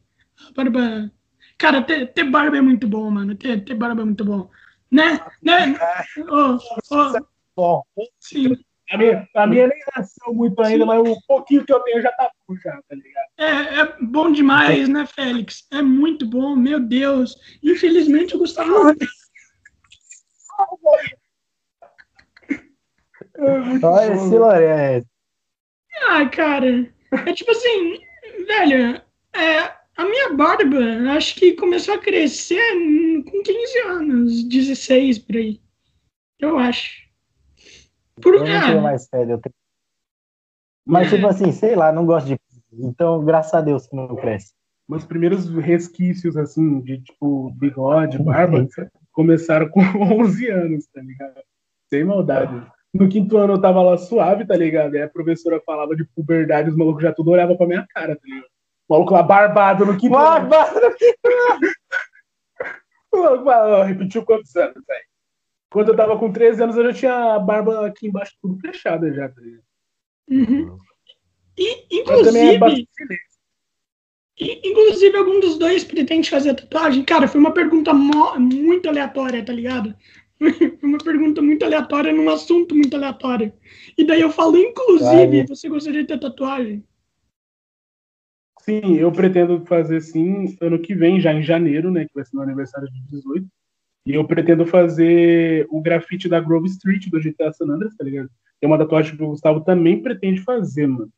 [0.48, 1.10] A barba.
[1.56, 3.34] Cara, ter, ter barba é muito bom, mano.
[3.34, 4.50] Ter, ter barba é muito bom.
[4.90, 5.20] Né?
[5.42, 5.76] Né?
[6.28, 6.58] Oh,
[6.90, 7.12] oh.
[7.56, 7.82] Bom,
[8.18, 8.56] Sim.
[8.90, 12.12] A minha, a minha nem nasceu muito ainda, mas o pouquinho que eu tenho já
[12.12, 13.26] tá bom já, tá ligado?
[13.38, 15.66] É, é bom demais, né, Félix?
[15.72, 17.34] É muito bom, meu Deus.
[17.62, 18.96] Infelizmente, o Gustavo não olha
[24.14, 25.08] esse Lourenço.
[26.08, 26.92] Ah, cara.
[27.26, 28.00] É tipo assim,
[28.46, 29.00] velho,
[29.34, 29.58] é,
[29.96, 32.60] a minha barba, acho que começou a crescer
[33.24, 35.60] com 15 anos, 16 por aí.
[36.38, 37.03] Eu acho.
[38.20, 39.54] Por Eu não tenho mais pele, eu tenho...
[40.86, 42.38] Mas, tipo assim, sei lá, não gosto de.
[42.72, 44.52] Então, graças a Deus que não cresce.
[44.86, 48.66] Meus primeiros resquícios, assim, de, tipo, bigode, barba,
[49.12, 49.80] começaram com
[50.20, 51.40] 11 anos, tá ligado?
[51.88, 52.66] Sem maldade.
[52.92, 54.94] No quinto ano eu tava lá suave, tá ligado?
[54.94, 58.22] E a professora falava de puberdade, os malucos já tudo olhavam pra minha cara, tá
[58.24, 58.46] ligado?
[58.88, 61.60] O maluco lá barbado no quinto Barbado no quinto ano.
[63.12, 65.04] O maluco lá, repetiu quantos anos, velho?
[65.74, 69.12] Quando eu tava com 13 anos, eu já tinha a barba aqui embaixo tudo fechada
[69.12, 69.64] já, tá ligado?
[70.30, 70.78] Uhum.
[71.58, 72.86] E, é inclusive,
[74.38, 77.02] i- inclusive, algum dos dois pretende fazer tatuagem?
[77.04, 79.92] Cara, foi uma pergunta muito aleatória, tá ligado?
[80.80, 83.52] Foi uma pergunta muito aleatória num assunto muito aleatório.
[83.98, 86.84] E daí eu falo, inclusive, você gostaria de ter tatuagem?
[88.60, 92.04] Sim, eu pretendo fazer sim ano que vem, já em janeiro, né?
[92.04, 93.46] Que vai ser meu aniversário de 18.
[94.06, 98.28] E eu pretendo fazer o grafite da Grove Street do GTA San Andreas, tá ligado?
[98.60, 101.10] É uma tatuagem que o Gustavo também pretende fazer, mano.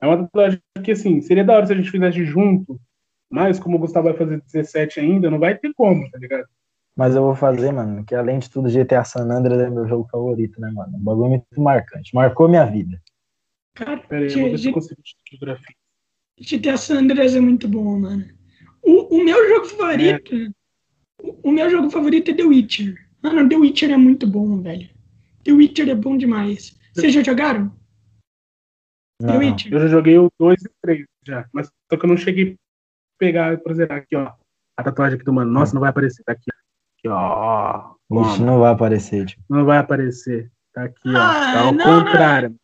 [0.00, 2.80] É uma tatuagem que, assim, seria da hora se a gente fizesse junto,
[3.30, 6.46] mas como o Gustavo vai fazer 17 ainda, não vai ter como, tá ligado?
[6.96, 10.08] Mas eu vou fazer, mano, que além de tudo, GTA San Andreas é meu jogo
[10.10, 10.96] favorito, né, mano?
[10.96, 12.14] Um bagulho muito marcante.
[12.14, 13.00] Marcou minha vida.
[13.74, 15.76] Cara, Pera aí, eu vou ver se eu consigo te grafite.
[16.40, 18.24] GTA San Andreas é muito bom, mano.
[18.82, 20.34] O, o meu jogo favorito.
[20.34, 20.63] O,
[21.42, 22.94] o meu jogo favorito é The Witcher.
[23.22, 24.88] Mano, The Witcher é muito bom, velho.
[25.44, 26.78] The Witcher é bom demais.
[26.94, 27.68] Vocês já jogaram?
[29.20, 29.72] The Não, Witcher?
[29.72, 32.52] Eu já joguei o 2 e o 3 já, mas só que eu não cheguei
[32.52, 32.56] a
[33.18, 34.32] pegar pra zerar aqui, ó.
[34.76, 35.50] A tatuagem aqui do mano.
[35.50, 36.22] Nossa, não vai aparecer.
[36.24, 36.54] Tá aqui, ó.
[36.98, 37.94] Aqui, ó.
[38.10, 39.42] Ixi, Mano, não vai aparecer, tipo.
[39.48, 40.50] não vai aparecer.
[40.72, 41.16] Tá aqui, ó.
[41.16, 42.56] Ah, Tá ao não, contrário.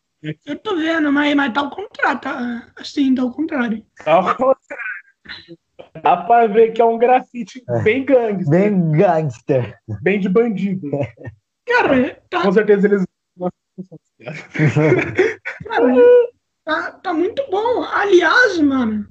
[0.45, 2.67] Eu tô vendo, mas, mas tá ao contrário, tá?
[2.77, 3.85] Assim, tá ao contrário.
[4.05, 5.59] Tá ao contrário.
[6.03, 9.77] Dá pra ver que é um grafite bem gangue, bem, Bem gangster.
[10.03, 10.91] bem de bandido.
[11.67, 13.05] Cara, tá, Com certeza eles.
[15.65, 15.95] cara,
[16.65, 17.83] tá, tá muito bom.
[17.85, 19.07] Aliás, mano.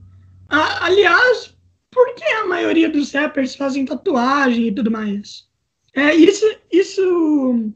[0.50, 1.56] a- aliás,
[1.92, 5.48] por que a maioria dos rappers fazem tatuagem e tudo mais?
[5.96, 7.72] É, isso, isso,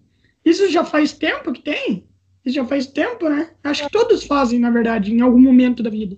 [0.46, 2.08] isso já faz tempo que tem?
[2.46, 3.52] Isso já faz tempo, né?
[3.64, 6.18] Acho que todos fazem, na verdade, em algum momento da vida.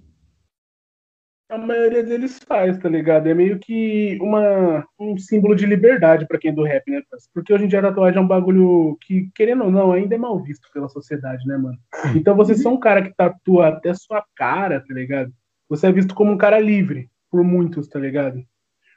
[1.47, 3.27] A maioria deles faz, tá ligado?
[3.27, 7.03] É meio que uma, um símbolo de liberdade pra quem é do rap, né?
[7.33, 10.17] Porque hoje em dia a tatuagem é um bagulho que, querendo ou não, ainda é
[10.17, 11.77] mal visto pela sociedade, né, mano?
[12.15, 15.31] Então você ser um cara que tatua até sua cara, tá ligado?
[15.69, 18.43] Você é visto como um cara livre, por muitos, tá ligado?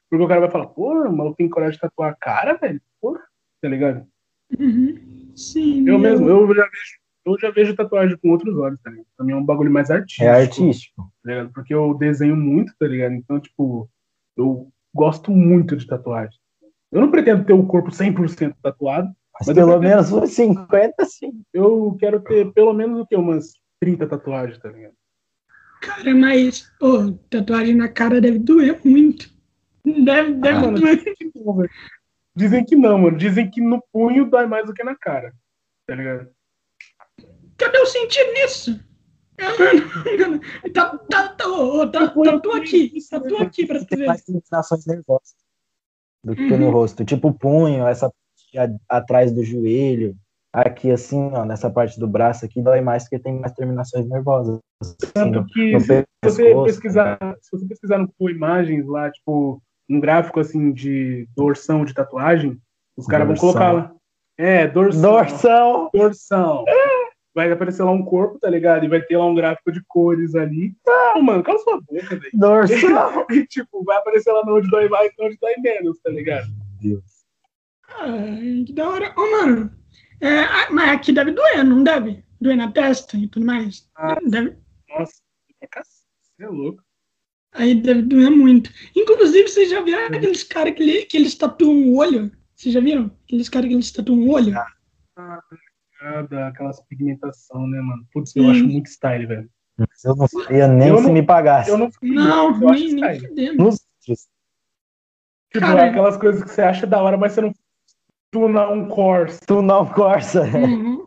[0.09, 2.80] Porque o cara vai falar, pô, o maluco tem coragem de tatuar a cara, velho?
[2.99, 3.20] Porra,
[3.61, 4.07] tá ligado?
[4.59, 5.32] Uhum.
[5.36, 5.86] Sim.
[5.86, 6.97] Eu mesmo, eu já vejo,
[7.35, 9.07] eu já vejo tatuagem com outros olhos, tá ligado?
[9.16, 10.24] Também é um bagulho mais artístico.
[10.24, 11.12] É artístico.
[11.22, 11.53] tá ligado?
[11.53, 13.12] Porque eu desenho muito, tá ligado?
[13.14, 13.89] Então, tipo,
[14.37, 16.39] eu gosto muito de tatuagem.
[16.91, 19.09] Eu não pretendo ter o corpo 100% tatuado.
[19.39, 21.43] Mas, Mas pelo menos uns 50, sim.
[21.53, 23.14] Eu quero ter pelo menos o quê?
[23.16, 24.95] Umas 30 tatuagens, tá ligado?
[25.81, 29.31] Cara, mas, pô, tatuagem na cara deve doer muito.
[29.85, 30.97] Deve, deve Ah, mano, doer.
[30.97, 31.70] dizem que não, velho.
[32.35, 33.16] Dizem que não, mano.
[33.16, 35.33] Dizem que no punho dói mais do que na cara.
[35.87, 36.29] Tá ligado?
[37.59, 38.80] Cadê o sentido nisso?
[40.74, 42.04] Tá, tá, tá, ô, ô, tá,
[42.56, 44.06] aqui, tatua aqui pra tu ver.
[44.06, 45.34] mais terminações nervosas
[46.24, 46.59] do que Uhum.
[46.59, 47.04] no rosto.
[47.04, 48.12] Tipo o punho, essa
[48.88, 50.16] atrás do joelho.
[50.52, 54.59] Aqui, assim, ó, nessa parte do braço aqui, dói mais porque tem mais terminações nervosas.
[54.82, 60.00] assim, Tanto que se você pesquisar, se você pesquisar no Google Imagens lá, tipo, um
[60.00, 62.61] gráfico assim de dorsão de tatuagem,
[62.96, 63.94] os caras vão colocar lá.
[64.36, 65.02] É, dorsão.
[65.02, 65.90] Dorsão!
[65.92, 66.64] Dorsão.
[67.39, 68.84] Vai aparecer lá um corpo, tá ligado?
[68.84, 70.74] E vai ter lá um gráfico de cores ali.
[70.84, 72.30] Não, mano, cala sua boca, velho.
[72.34, 73.26] Dorsão!
[73.30, 76.49] E, tipo, vai aparecer lá onde dói mais e onde dói menos, tá ligado?
[76.82, 77.05] Meu Deus.
[78.01, 79.14] Ai, que da hora.
[79.16, 79.70] Ô, mano,
[80.20, 82.24] é, ah, mas aqui deve doer, não deve?
[82.41, 83.89] Doer na testa e tudo mais.
[83.95, 84.18] Ah.
[84.20, 84.57] Deve,
[84.89, 85.22] Nossa,
[85.61, 86.09] é cacete,
[86.41, 86.82] é louco.
[87.53, 88.68] aí deve doer muito.
[88.97, 92.32] Inclusive, vocês já viram aqueles caras que, que eles tatuam o olho?
[92.57, 93.16] Vocês já viram?
[93.22, 94.59] Aqueles caras que eles tatuam o olho?
[95.16, 95.41] Ah,
[96.30, 98.05] dá aquelas pigmentação, né, mano?
[98.12, 98.51] Putz, eu Sim.
[98.51, 99.51] acho muito style, velho.
[99.76, 101.70] Mas Eu não faria nem Eu se não- me pagasse.
[101.70, 103.28] Eu não Não, eu nem, nem style.
[103.28, 103.57] fudendo.
[103.64, 104.28] Nos outros.
[105.53, 105.84] Tipo, Cara.
[105.86, 107.53] aquelas coisas que você acha da hora, mas você não
[108.30, 109.40] Tunar um Corsa.
[109.46, 110.42] Tunar um Corsa.
[110.42, 111.07] Uhum.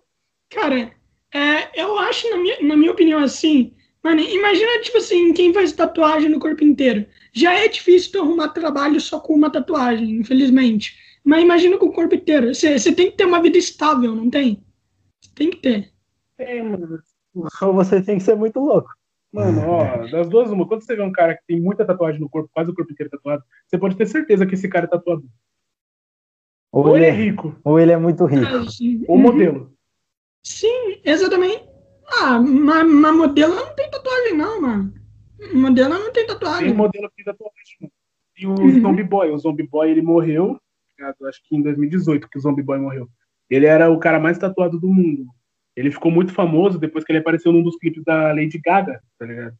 [0.49, 0.91] Cara,
[1.31, 5.71] é, eu acho, na minha, na minha opinião, assim, mano, imagina, tipo assim, quem faz
[5.71, 7.05] tatuagem no corpo inteiro.
[7.31, 10.97] Já é difícil tu arrumar trabalho só com uma tatuagem, infelizmente.
[11.23, 12.55] Mas imagina com o corpo inteiro.
[12.55, 14.63] Você tem que ter uma vida estável, não tem?
[15.35, 15.91] Tem que ter.
[16.37, 16.99] Tem, mano.
[17.61, 18.89] Ou você tem que ser muito louco.
[19.31, 20.67] Mano, ó, das duas, uma.
[20.67, 23.09] Quando você vê um cara que tem muita tatuagem no corpo, quase o corpo inteiro
[23.09, 25.25] tatuado, você pode ter certeza que esse cara é tatuador.
[26.71, 28.45] Ou, Ou ele é é, rico, ou ele é muito rico.
[28.45, 28.65] Ah,
[29.07, 29.73] ou modelo.
[30.43, 31.63] Sim, exatamente.
[32.07, 34.93] Ah, mas, mas modelo não tem tatuagem, não, mano.
[35.53, 36.73] Modelo não tem Tem tatuagem.
[36.73, 37.77] modelo que tem tatuagem.
[37.81, 37.91] mano.
[38.37, 38.81] E o Uhum.
[38.81, 40.59] Zombie Boy, o Zombie Boy, ele morreu,
[40.97, 43.09] eu acho que em 2018 que o Zombie Boy morreu.
[43.51, 45.25] Ele era o cara mais tatuado do mundo.
[45.75, 49.25] Ele ficou muito famoso depois que ele apareceu num dos clipes da Lady Gaga, tá
[49.25, 49.55] ligado?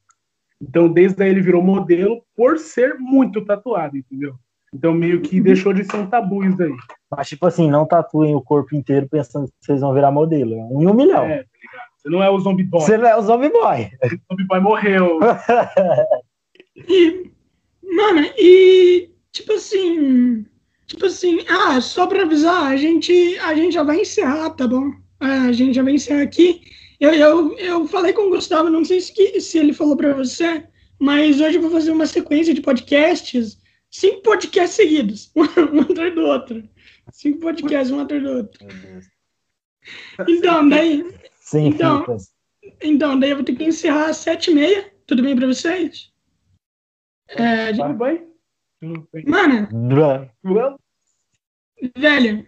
[0.62, 4.36] Então, desde aí ele virou modelo por ser muito tatuado, entendeu?
[4.74, 6.74] Então, meio que deixou de ser um tabu isso daí.
[7.10, 10.54] Mas, tipo assim, não tatuem o corpo inteiro pensando que vocês vão virar modelo.
[10.54, 11.26] É um em um milhão.
[11.26, 11.92] É, tá ligado?
[11.98, 12.82] Você não é o Zombie Boy.
[12.82, 13.92] Você não é o zombie boy.
[14.04, 15.20] O Zombie Boy morreu.
[16.88, 17.30] E,
[17.84, 20.46] mano, e tipo assim,
[20.92, 24.92] tipo assim, ah, só pra avisar, a gente, a gente já vai encerrar, tá bom?
[25.22, 26.62] É, a gente já vai encerrar aqui.
[27.00, 30.68] Eu, eu, eu falei com o Gustavo, não sei se, se ele falou pra você,
[31.00, 33.58] mas hoje eu vou fazer uma sequência de podcasts,
[33.90, 36.64] cinco podcasts seguidos, um atrás do outro.
[37.14, 38.68] Cinco podcasts, um atrás do outro.
[40.28, 41.06] Então, daí,
[41.40, 42.06] Sem Então-
[42.82, 44.92] então, daí eu vou ter que encerrar às sete e meia.
[45.08, 46.12] Tudo bem pra vocês?
[47.30, 48.28] É, Tudo bem?
[49.26, 49.68] Mano,
[51.98, 52.46] Velho.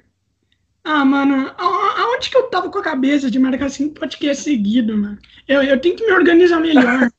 [0.84, 5.18] Ah, mano, aonde que eu tava com a cabeça de marcar cinco podcasts seguidos, mano?
[5.48, 7.10] Eu, eu tenho que me organizar melhor.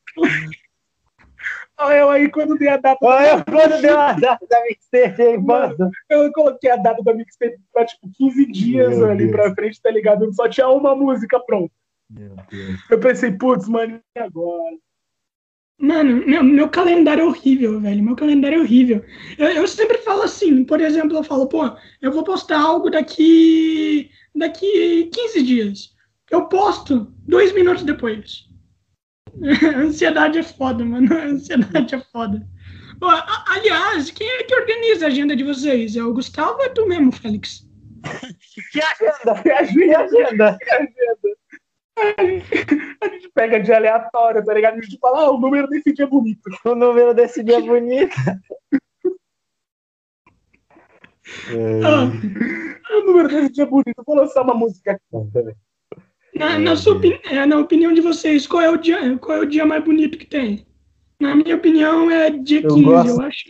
[1.77, 2.97] Olha eu aí quando dei a data.
[3.03, 5.91] Olha, quando deu a data da mixtape mano.
[6.09, 9.31] Eu coloquei a data da mixtape pra tipo 15 dias Meu ali Deus.
[9.31, 10.31] pra frente, tá ligado?
[10.33, 11.73] Só tinha uma música pronta.
[12.09, 12.79] Meu Deus.
[12.89, 14.77] Eu pensei, putz, mano, e agora?
[15.77, 18.01] Mano, meu, meu calendário é horrível, velho.
[18.03, 19.03] Meu calendário é horrível.
[19.37, 21.63] Eu, eu sempre falo assim, por exemplo, eu falo, pô,
[22.01, 24.09] eu vou postar algo daqui.
[24.33, 25.95] daqui 15 dias.
[26.31, 28.45] Eu posto dois minutos depois.
[29.75, 31.07] ansiedade é foda, mano.
[31.13, 32.47] ansiedade é foda.
[32.99, 35.97] Pô, a- aliás, quem é que organiza a agenda de vocês?
[35.97, 37.65] É o Gustavo ou é tu mesmo, Félix?
[38.71, 39.41] Que agenda?
[39.45, 40.57] E a Que agenda?
[41.97, 42.45] A gente,
[43.01, 44.77] a gente pega de aleatório, tá ligado?
[44.77, 46.41] A gente fala, ah, o número desse dia é bonito.
[46.65, 48.15] O número desse dia é bonito.
[51.51, 51.81] É.
[51.83, 54.03] Ah, O número desse dia é bonito.
[54.05, 55.53] Vou lançar uma música aqui.
[56.35, 59.41] na, na, sua, opini- é, na opinião de vocês, qual é, o dia, qual é
[59.41, 60.65] o dia mais bonito que tem?
[61.19, 63.49] Na minha opinião, é dia Eu 15, eu, gosto- acho.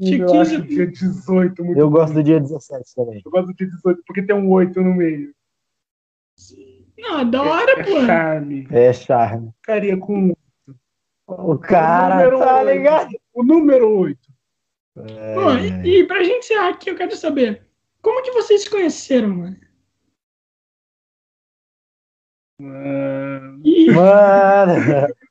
[0.00, 3.22] Dia Eu 15 acho dia 18 muito Eu gosto do dia 17 também.
[3.24, 5.32] Eu gosto do dia 18 porque tem um 8 no meio.
[6.98, 8.06] Não, da hora, É pô.
[8.06, 8.66] charme.
[8.70, 9.50] É charme.
[9.60, 10.32] Ficaria com
[11.26, 12.70] O cara, número tá oito.
[12.70, 13.10] ligado?
[13.34, 14.18] o número 8.
[14.94, 15.52] Pô,
[15.84, 17.66] e, e pra gente encerrar aqui, eu quero saber,
[18.00, 19.56] como que vocês se conheceram, mano?
[22.60, 24.72] Ah, E, Mano,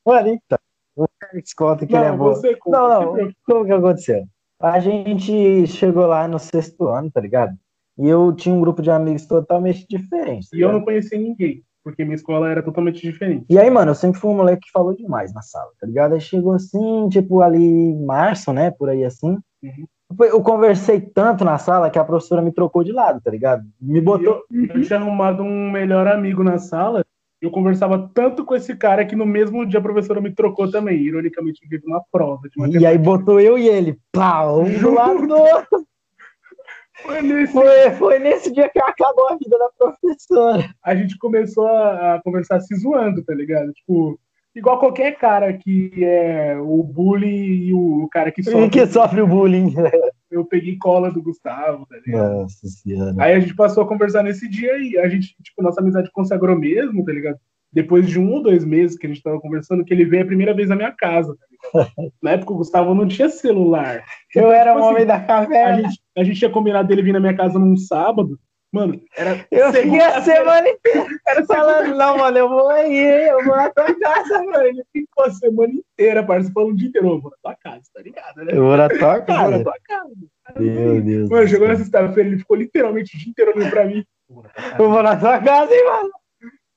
[0.06, 0.58] mano, então.
[0.96, 2.26] O Félix conta que ele é não, bom.
[2.36, 2.78] você conta.
[2.78, 3.32] Não, não.
[3.46, 4.24] Como que aconteceu?
[4.60, 7.58] A gente chegou lá no sexto ano, tá ligado?
[7.98, 10.50] E eu tinha um grupo de amigos totalmente diferentes.
[10.50, 10.80] tá E eu ligado?
[10.80, 13.46] não conhecia ninguém, porque minha escola era totalmente diferente.
[13.50, 16.14] E aí, mano, eu sempre fui um moleque que falou demais na sala, tá ligado?
[16.14, 18.72] Aí chegou assim, tipo, ali em março, né?
[18.72, 19.38] Por aí assim.
[19.62, 19.86] Uhum.
[20.20, 23.64] Eu conversei tanto na sala que a professora me trocou de lado, tá ligado?
[23.82, 24.44] Me botou.
[24.52, 27.04] Eu tinha arrumado um melhor amigo na sala.
[27.42, 31.00] Eu conversava tanto com esse cara que no mesmo dia a professora me trocou também.
[31.02, 34.94] Ironicamente, eu fiz uma prova de E aí botou eu e ele, pau, um do
[34.94, 35.86] lado do outro.
[37.02, 40.70] Foi nesse- Foi, foi nesse dia que acabou a vida da professora.
[40.84, 43.72] A gente começou a, a conversar se zoando, tá ligado?
[43.74, 44.20] Tipo,
[44.56, 48.70] igual qualquer cara que é o bully e o cara que sofre.
[48.70, 49.74] que sofre o bullying.
[50.30, 52.34] Eu peguei cola do Gustavo, tá ligado?
[52.42, 53.16] Nossa senhora.
[53.20, 56.58] Aí a gente passou a conversar nesse dia e a gente, tipo, nossa amizade consagrou
[56.58, 57.38] mesmo, tá ligado?
[57.72, 60.28] Depois de um ou dois meses que a gente tava conversando, que ele veio a
[60.28, 61.92] primeira vez na minha casa, tá ligado?
[62.22, 64.04] Na época o Gustavo não tinha celular.
[64.36, 65.82] Eu era Tipo um homem assim, da A caverna.
[65.82, 68.40] gente, a gente tinha combinado dele vir na minha casa num sábado.
[68.74, 69.46] Mano, era.
[69.52, 73.94] Eu fiquei a semana inteira falando, não, mano, eu vou aí, eu vou na tua
[74.00, 74.64] casa, mano.
[74.64, 77.08] Ele ficou a semana inteira participando o dia inteiro.
[77.08, 78.52] Eu vou na tua casa, tá ligado, né?
[78.52, 79.64] Eu vou na tua Eu vou na casa.
[79.64, 80.14] tua casa.
[80.60, 81.30] Meu Deus.
[81.30, 84.04] Mano, chegou na sexta-feira, ele ficou literalmente o dia inteiro olhando pra mim.
[84.80, 86.12] Eu vou na tua casa, hein, mano.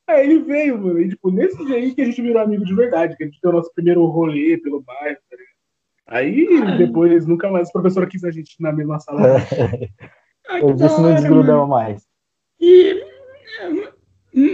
[0.06, 1.00] Aí ele veio, mano.
[1.00, 3.40] E, tipo, nesse dia aí que a gente virou amigo de verdade, que a gente
[3.42, 5.55] deu o nosso primeiro rolê pelo bairro, tá ligado?
[6.06, 6.46] Aí,
[6.78, 9.22] depois, nunca mais a professora quis a gente na mesma sala.
[10.48, 12.06] Ai, Eu disse não desgrudava mais.
[12.60, 13.02] E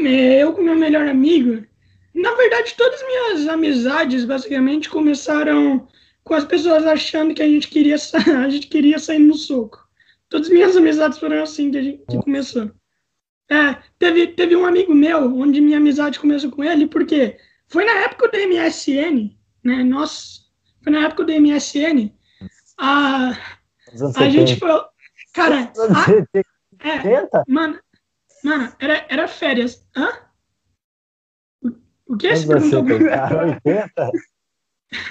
[0.07, 1.66] é, eu com meu melhor amigo,
[2.14, 5.86] na verdade, todas as minhas amizades basicamente começaram
[6.24, 7.96] com as pessoas achando que a gente queria,
[8.44, 9.78] a gente queria sair no soco.
[10.28, 12.70] Todas as minhas amizades foram assim que, a gente, que começou.
[13.50, 17.36] É, teve, teve um amigo meu, onde minha amizade começou com ele, porque
[17.68, 19.82] foi na época do MSN, né?
[19.82, 20.41] Nossa,
[20.82, 22.12] foi na época do MSN.
[22.78, 24.56] A, a gente 70.
[24.58, 24.84] falou.
[25.34, 27.44] Cara, a- é, 70?
[27.48, 27.80] Mano,
[28.44, 29.86] mano, era, era férias.
[29.96, 30.10] Hã?
[31.62, 31.68] O,
[32.14, 32.28] o que?
[32.28, 33.46] Quantos anos perguntou cara?
[33.64, 34.10] 80?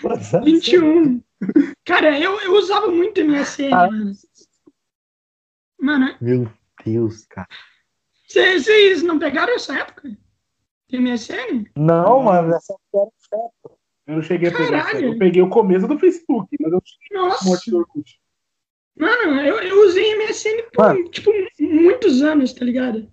[0.02, 1.24] Quantos anos você 21.
[1.86, 3.88] Cara, eu, eu usava muito MSN, Ah.
[3.90, 4.12] mano.
[5.80, 6.52] Mano, Meu
[6.86, 7.48] Deus, cara.
[8.28, 10.16] vocês não pegaram essa época?
[10.92, 11.66] MSN?
[11.76, 13.81] Não, mano, essa era certo.
[14.08, 14.84] Eu não cheguei a pegar.
[14.86, 15.14] Caralho.
[15.14, 18.20] Eu peguei o começo do Facebook, mas eu tinha um monte Nossa, do Orkut.
[18.98, 21.10] mano, eu, eu usei MSN por, Mano.
[21.10, 23.08] tipo, muitos anos, tá ligado?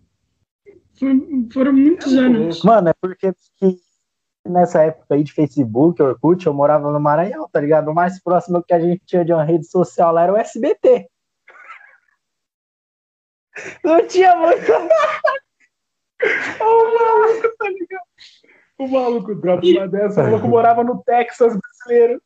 [0.99, 2.63] Foi- foram muitos É anos.
[2.63, 3.77] Mano, é porque que
[4.47, 7.89] nessa época aí de Facebook, Orkut, eu morava no Maranhão, tá ligado?
[7.91, 11.09] O mais próximo que a gente tinha de uma rede social lá era o SBT.
[13.85, 14.63] Não tinha muito.
[16.61, 18.08] O maluco, tá ligado?
[18.79, 20.23] O maluco dropa E- uma dessa.
[20.23, 22.23] O maluco morava no Texas brasileiro.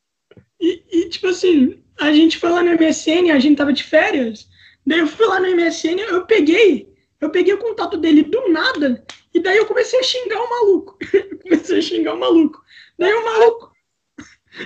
[0.60, 4.48] E, e, tipo assim, a gente foi lá no MSN, a gente tava de férias.
[4.86, 6.88] Daí eu fui lá no MSN, eu peguei,
[7.20, 10.98] eu peguei o contato dele do nada, e daí eu comecei a xingar o maluco.
[11.12, 12.60] Eu comecei a xingar o maluco.
[12.98, 13.72] Daí o maluco.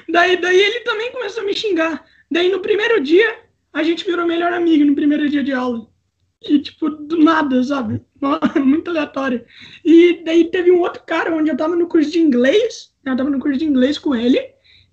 [0.09, 2.05] Daí, daí ele também começou a me xingar.
[2.31, 3.39] Daí no primeiro dia,
[3.73, 5.87] a gente virou melhor amigo no primeiro dia de aula.
[6.43, 8.03] E, tipo, do nada, sabe?
[8.63, 9.45] Muito aleatório.
[9.85, 12.93] E daí teve um outro cara onde eu tava no curso de inglês.
[13.05, 14.41] Eu tava no curso de inglês com ele.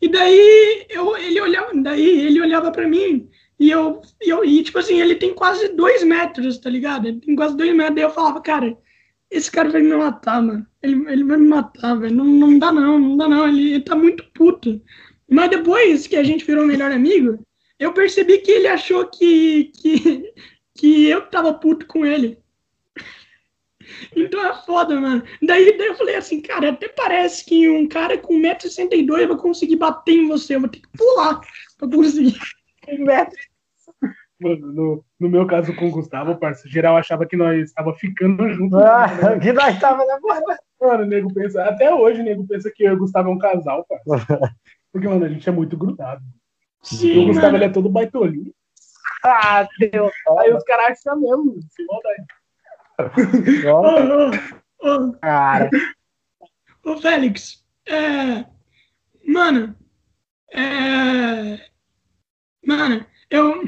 [0.01, 4.61] E daí eu, ele olhava, daí ele olhava pra mim e eu, e eu e
[4.61, 7.07] tipo assim, ele tem quase dois metros, tá ligado?
[7.07, 7.95] Ele tem quase dois metros.
[7.95, 8.77] Daí eu falava, cara,
[9.31, 10.65] esse cara vai me matar, mano.
[10.81, 12.13] Ele, ele vai me matar, velho.
[12.13, 13.47] Não, não dá não, não dá não.
[13.47, 14.81] Ele, ele tá muito puto.
[15.29, 17.39] Mas depois que a gente virou melhor amigo,
[17.79, 20.33] eu percebi que ele achou que, que,
[20.75, 22.37] que eu tava puto com ele.
[24.15, 25.23] Então é foda, mano.
[25.41, 29.75] Daí, daí eu falei assim, cara, até parece que um cara com 1,62m vai conseguir
[29.77, 30.55] bater em você.
[30.55, 31.41] Eu vou ter que pular
[31.77, 32.37] pra conseguir.
[34.39, 38.49] Mano, no, no meu caso com o Gustavo, parceiro, geral achava que nós estava ficando
[38.49, 38.77] junto.
[38.77, 40.57] Ah, que nós tava namorando.
[40.81, 43.31] Mano, o nego pensa, até hoje o nego pensa que eu e o Gustavo é
[43.31, 44.41] um casal, parceiro.
[44.91, 46.21] Porque, mano, a gente é muito grudado.
[46.91, 47.57] E o Sim, Gustavo mano.
[47.57, 48.53] ele é todo baitolinho.
[49.23, 50.11] Ah, Deus.
[50.39, 52.23] Aí os caras acham mesmo, sem maldade.
[52.99, 55.69] Ô, ô, ô, Cara,
[56.83, 58.45] Ô, Félix, é.
[59.25, 59.75] Mano,
[60.51, 61.69] é.
[62.65, 63.63] Mano, eu.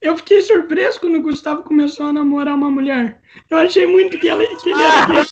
[0.00, 3.22] Eu fiquei surpreso quando o Gustavo começou a namorar uma mulher.
[3.48, 5.24] Eu achei muito que, ela, que ele era gay.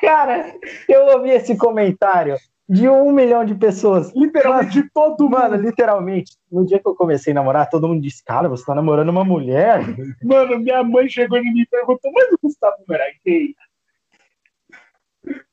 [0.00, 0.58] cara,
[0.88, 2.36] eu ouvi esse comentário
[2.70, 4.14] de um milhão de pessoas.
[4.14, 5.32] Literalmente todo mundo.
[5.32, 8.76] Mano, literalmente, no dia que eu comecei a namorar, todo mundo disse, cara, você tá
[8.76, 9.80] namorando uma mulher?
[10.22, 13.56] Mano, minha mãe chegou em mim e perguntou, mas o Gustavo era gay?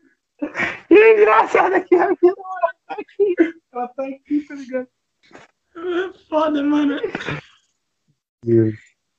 [0.87, 3.35] Que engraçado é que a minha namorada tá aqui.
[3.73, 4.87] Ela tá aqui, tá ligado?
[5.75, 7.01] É Foda, mano.
[8.45, 8.75] Deus.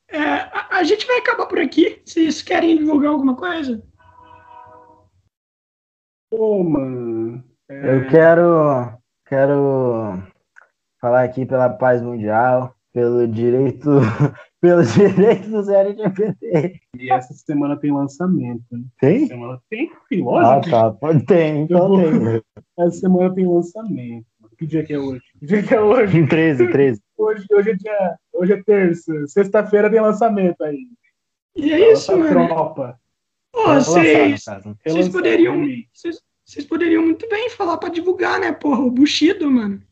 [0.06, 2.00] É, a, a gente vai acabar por aqui.
[2.06, 3.82] Vocês querem divulgar alguma coisa?
[6.30, 7.44] Pô, mano.
[7.70, 8.92] É, Eu quero,
[9.26, 10.22] quero
[11.00, 13.88] falar aqui pela paz mundial, pelo direito,
[14.60, 16.80] pelos direitos LGBT.
[16.98, 18.62] E essa semana tem lançamento.
[18.72, 18.80] Né?
[18.80, 19.26] Essa Tem?
[19.26, 20.70] semana tem, tem Ah, lógico.
[20.70, 20.90] tá.
[20.92, 22.42] Pode- Tem, então vou- tem.
[22.78, 24.26] Essa semana tem lançamento.
[24.56, 25.22] Que dia que é hoje?
[25.38, 26.26] Que dia que é hoje?
[26.26, 27.00] 13, 13.
[27.18, 28.16] Hoje, hoje é dia.
[28.32, 29.12] Hoje é terça.
[29.26, 30.86] Sexta-feira tem lançamento aí.
[31.56, 32.46] E é isso, mano.
[32.48, 32.96] tropa.
[33.52, 34.44] Ô, Vai lançar, vocês.
[34.86, 35.56] Vocês poderiam,
[35.92, 38.80] vocês, vocês poderiam muito bem falar pra divulgar, né, porra?
[38.80, 39.82] O Bushido, mano.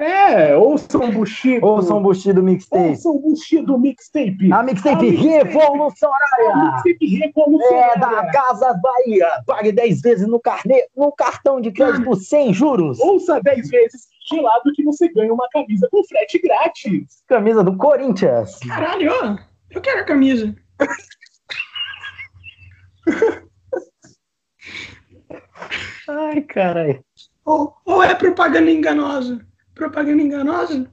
[0.00, 1.64] É, ouçam o Bushido.
[1.64, 2.88] Ouçam o Bushido Mixtape.
[2.88, 4.52] Ouçam o Bushido Mixtape.
[4.52, 5.10] A Mixtape A mixtape.
[5.10, 6.82] revolucionária.
[6.84, 8.00] É revolucionária.
[8.00, 9.28] da Casas Bahia.
[9.46, 12.98] Pague 10 vezes no, carnê, no cartão de crédito sem juros.
[12.98, 17.22] Ouça 10 vezes gelado que você ganha uma camisa com frete grátis.
[17.28, 18.58] Camisa do Corinthians.
[18.58, 19.36] Caralho, ó.
[19.70, 20.52] Eu quero a camisa.
[26.08, 27.04] Ai, caralho.
[27.44, 29.44] Ou, ou é propaganda enganosa?
[29.74, 30.90] Propaganda enganosa?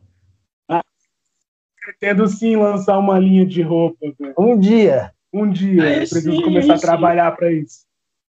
[1.83, 3.97] Pretendo sim lançar uma linha de roupa.
[4.37, 5.11] Um dia.
[5.33, 5.83] Um dia.
[5.83, 7.85] Aí eu preciso sim, começar aí a trabalhar pra isso.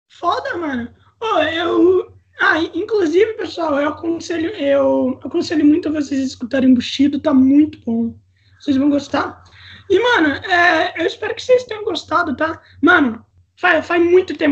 [0.10, 0.89] Foda, mano.
[1.22, 2.14] Ô, eu.
[2.41, 3.80] Ah, inclusive, pessoal.
[3.80, 8.18] eu aconselho, eu aconselho muito vocês escutarem Bushido, tá muito bom.
[8.60, 9.44] Vocês vão gostar.
[9.88, 12.60] E, mano, é, eu espero que vocês tenham gostado, tá?
[12.82, 13.24] Mano,
[13.56, 14.52] faz, faz muito tempo